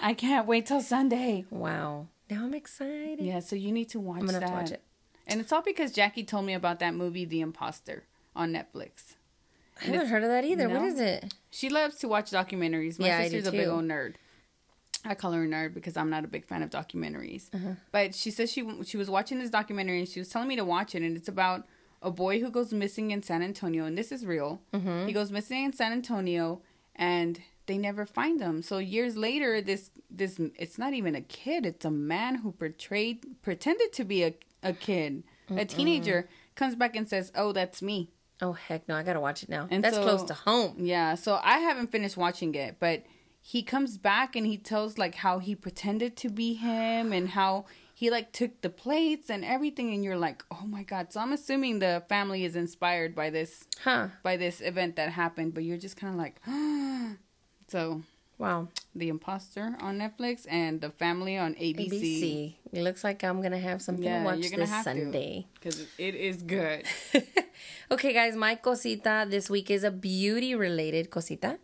[0.00, 1.46] I can't wait till Sunday.
[1.50, 2.06] Wow.
[2.30, 3.20] Now I'm excited.
[3.20, 4.20] Yeah, so you need to watch that.
[4.20, 4.48] I'm gonna that.
[4.50, 4.82] have to watch it.
[5.26, 8.04] And it's all because Jackie told me about that movie, The Imposter,
[8.34, 9.14] on Netflix.
[9.80, 10.68] I haven't heard of that either.
[10.68, 10.80] No?
[10.80, 11.34] What is it?
[11.50, 12.98] She loves to watch documentaries.
[12.98, 14.14] My Yeah, I do sister's a big old nerd.
[15.04, 17.52] I call her a nerd because I'm not a big fan of documentaries.
[17.54, 17.74] Uh-huh.
[17.90, 20.64] But she says she she was watching this documentary and she was telling me to
[20.64, 21.66] watch it, and it's about
[22.02, 24.60] a boy who goes missing in San Antonio, and this is real.
[24.74, 25.06] Mm-hmm.
[25.06, 26.60] He goes missing in San Antonio,
[26.94, 27.40] and
[27.70, 28.62] they never find them.
[28.62, 29.90] So years later, this
[30.20, 30.32] this
[30.64, 34.32] it's not even a kid; it's a man who portrayed pretended to be a
[34.62, 35.22] a kid,
[35.62, 36.28] a teenager,
[36.60, 37.98] comes back and says, "Oh, that's me."
[38.42, 38.94] Oh heck no!
[38.96, 39.68] I gotta watch it now.
[39.70, 40.72] And That's so- close to home.
[40.94, 42.98] Yeah, so I haven't finished watching it, but
[43.52, 47.66] he comes back and he tells like how he pretended to be him and how
[47.94, 51.32] he like took the plates and everything and you're like, "Oh my god." So I'm
[51.32, 53.52] assuming the family is inspired by this
[53.84, 54.08] Huh?
[54.22, 57.16] by this event that happened, but you're just kind of like, oh,
[57.70, 58.02] so
[58.40, 58.68] Wow.
[58.94, 61.90] The Imposter on Netflix and The Family on ABC.
[61.90, 62.54] ABC.
[62.72, 64.84] It looks like I'm gonna have something Yeah, to watch you're gonna this have.
[64.84, 65.46] Sunday.
[65.54, 66.86] Because it is good.
[67.90, 71.58] okay, guys, my cosita this week is a beauty related cosita.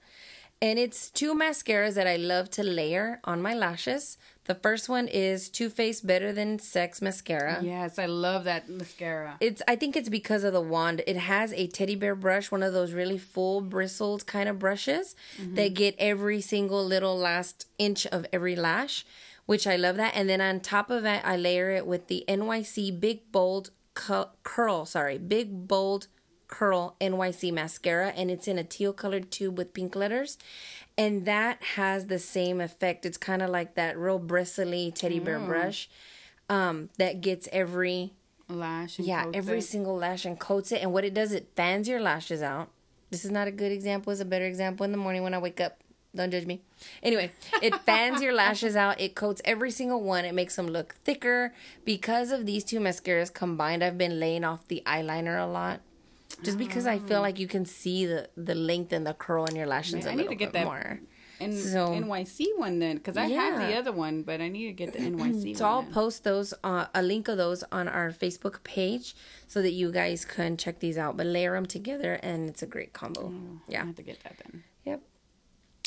[0.60, 4.18] And it's two mascaras that I love to layer on my lashes.
[4.46, 7.60] The first one is Too Faced Better Than Sex mascara.
[7.62, 9.36] yes, I love that mascara.
[9.40, 11.02] It's I think it's because of the wand.
[11.06, 15.16] It has a teddy bear brush, one of those really full bristled kind of brushes
[15.36, 15.56] mm-hmm.
[15.56, 19.04] that get every single little last inch of every lash,
[19.46, 20.12] which I love that.
[20.14, 24.30] And then on top of that, I layer it with the NYC Big Bold cu-
[24.44, 26.06] Curl, sorry, Big Bold
[26.48, 30.38] Curl NYC mascara and it's in a teal colored tube with pink letters.
[30.98, 33.04] And that has the same effect.
[33.04, 35.88] It's kind of like that real bristly teddy bear brush
[36.48, 38.12] um that gets every
[38.48, 38.98] Lash.
[38.98, 39.62] Yeah, every it.
[39.62, 40.80] single lash and coats it.
[40.82, 42.68] And what it does, it fans your lashes out.
[43.10, 44.12] This is not a good example.
[44.12, 45.78] It's a better example in the morning when I wake up.
[46.14, 46.62] Don't judge me.
[47.02, 49.00] Anyway, it fans your lashes out.
[49.00, 50.24] It coats every single one.
[50.24, 51.52] It makes them look thicker.
[51.84, 55.80] Because of these two mascaras combined, I've been laying off the eyeliner a lot.
[56.42, 59.56] Just because I feel like you can see the, the length and the curl in
[59.56, 61.00] your lashes Man, a I need little to get bit that more.
[61.38, 64.72] And So- NYC one then, because I have the other one, but I need to
[64.72, 65.72] get the NYC So one.
[65.74, 65.92] I'll then.
[65.92, 69.14] post those, uh, a link of those on our Facebook page
[69.46, 71.16] so that you guys can check these out.
[71.16, 73.28] But layer them together and it's a great combo.
[73.68, 73.84] I Yeah.
[73.84, 74.64] have to get that then.
[74.84, 75.02] Yep.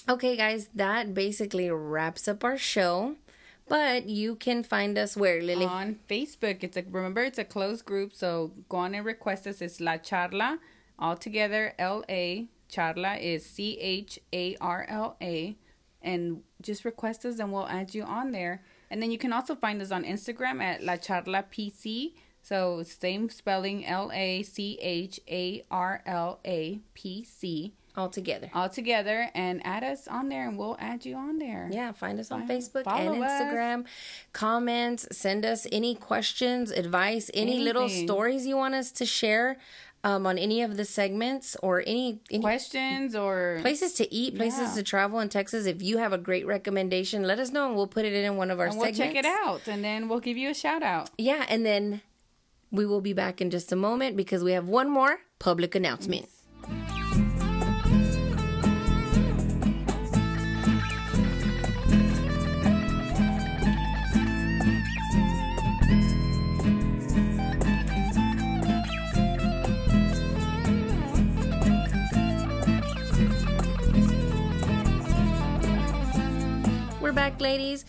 [0.07, 3.15] Okay, guys, that basically wraps up our show.
[3.69, 5.65] But you can find us where, Lily?
[5.65, 9.61] On Facebook, it's a remember it's a closed group, so go on and request us.
[9.61, 10.57] It's La Charla,
[10.97, 11.75] all together.
[11.77, 15.55] L A Charla is C H A R L A,
[16.01, 18.63] and just request us, and we'll add you on there.
[18.89, 22.13] And then you can also find us on Instagram at La Charla PC.
[22.41, 28.49] So same spelling L A C H A R L A P C All together.
[28.53, 31.69] all together, and add us on there, and we'll add you on there.
[31.71, 33.29] Yeah, find us on Facebook and us.
[33.29, 33.85] Instagram.
[34.33, 39.57] Comments, send us any questions, advice, any little stories you want us to share
[40.03, 44.69] um, on any of the segments or any, any Questions or places to eat, places
[44.69, 44.75] Yeah.
[44.75, 45.65] to travel in Texas.
[45.65, 48.49] If you have a great recommendation, let us know and we'll put it in one
[48.49, 51.09] of our and we'll check it out, and then we'll give you a shout out.
[51.17, 52.01] Yeah, and then
[52.71, 56.29] we will be back in just a moment because we have one more public announcement.
[77.09, 77.85] We're back, ladies.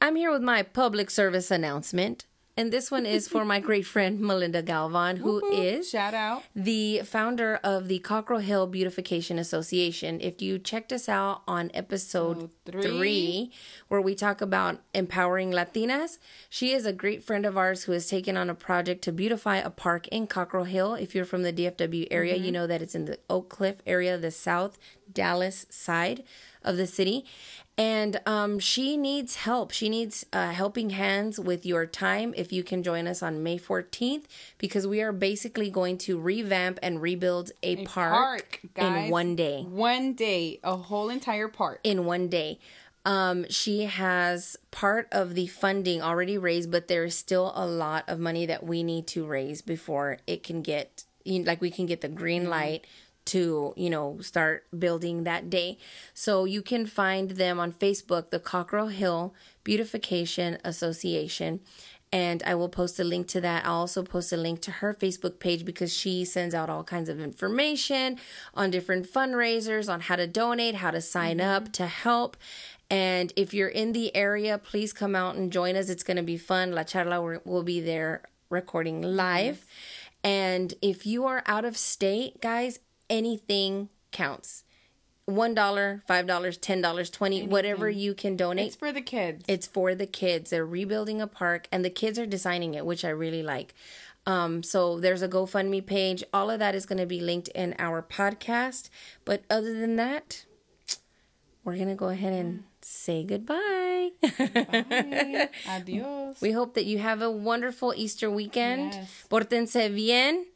[0.00, 2.24] I'm here with my public service announcement.
[2.56, 7.02] And this one is for my great friend Melinda Galvan, who is shout out the
[7.04, 10.20] founder of the Cockrell Hill Beautification Association.
[10.20, 12.82] If you checked us out on episode Oh, three.
[12.82, 13.52] three,
[13.86, 16.18] where we talk about empowering Latinas,
[16.50, 19.58] she is a great friend of ours who has taken on a project to beautify
[19.58, 20.94] a park in Cockrell Hill.
[20.94, 22.52] If you're from the DFW area, you mm-hmm.
[22.54, 24.76] know that it's in the Oak Cliff area, the South
[25.12, 26.24] Dallas side
[26.64, 27.26] of the city.
[27.78, 29.70] And um, she needs help.
[29.70, 32.32] She needs uh, helping hands with your time.
[32.34, 34.24] If you can join us on May 14th,
[34.56, 39.04] because we are basically going to revamp and rebuild a, park, park, guys.
[39.04, 39.62] in one day.
[39.62, 42.58] one day a whole entire park In one day.
[43.04, 48.04] Um, she has part of the funding already raised, but there is still a lot
[48.08, 52.00] of money that we need to raise before it can get, like, we can get
[52.00, 52.84] the green light
[53.26, 55.78] to you know start building that day.
[56.14, 59.34] So you can find them on facebook the cockrell hill
[59.64, 61.60] beautification association.
[62.12, 63.66] And i will post a link to that.
[63.66, 67.08] I'll also post a link to her facebook page because she sends out all kinds
[67.08, 68.18] of information
[68.54, 71.72] on different fundraisers on how to donate how to sign up mm-hmm.
[71.72, 72.36] to help.
[72.88, 75.88] And if you're in the area please come out and join us.
[75.88, 76.72] It's going to be fun.
[76.72, 79.66] La charla will be there recording live.
[80.22, 82.80] And if you are out of state guys
[83.10, 84.64] anything counts.
[85.26, 88.68] One dollar, five dollars, ten dollars, twenty, whatever you can donate.
[88.68, 90.50] it's for the kids It's for the kids.
[90.50, 93.74] They're rebuilding a park, and the kids are designing it, which I really like.
[94.24, 96.22] Um, so there's a GoFundMe page.
[96.32, 98.88] All of that is going to be linked in our podcast.
[99.24, 100.44] But other than that,
[101.64, 104.10] we're going to go ahead and say goodbye.
[104.22, 105.48] Bye.
[105.68, 108.94] adios we hope that you have a wonderful Easter weekend.
[108.94, 109.26] Yes.
[109.28, 110.46] Pórtense bien.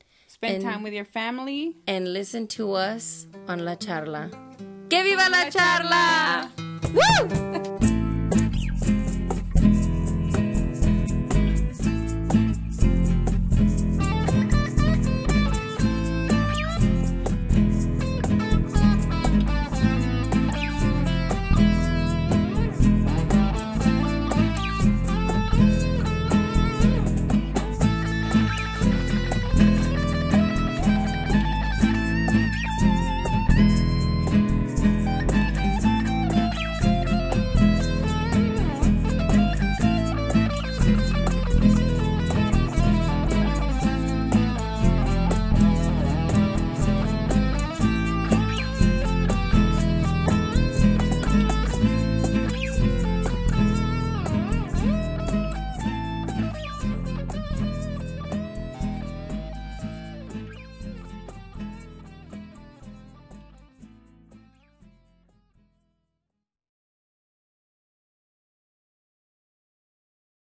[0.41, 4.31] Spend and- time with your family and listen to us on La Charla.
[4.89, 6.51] ¡Que viva La Charla!
[6.95, 8.00] ¡Woo!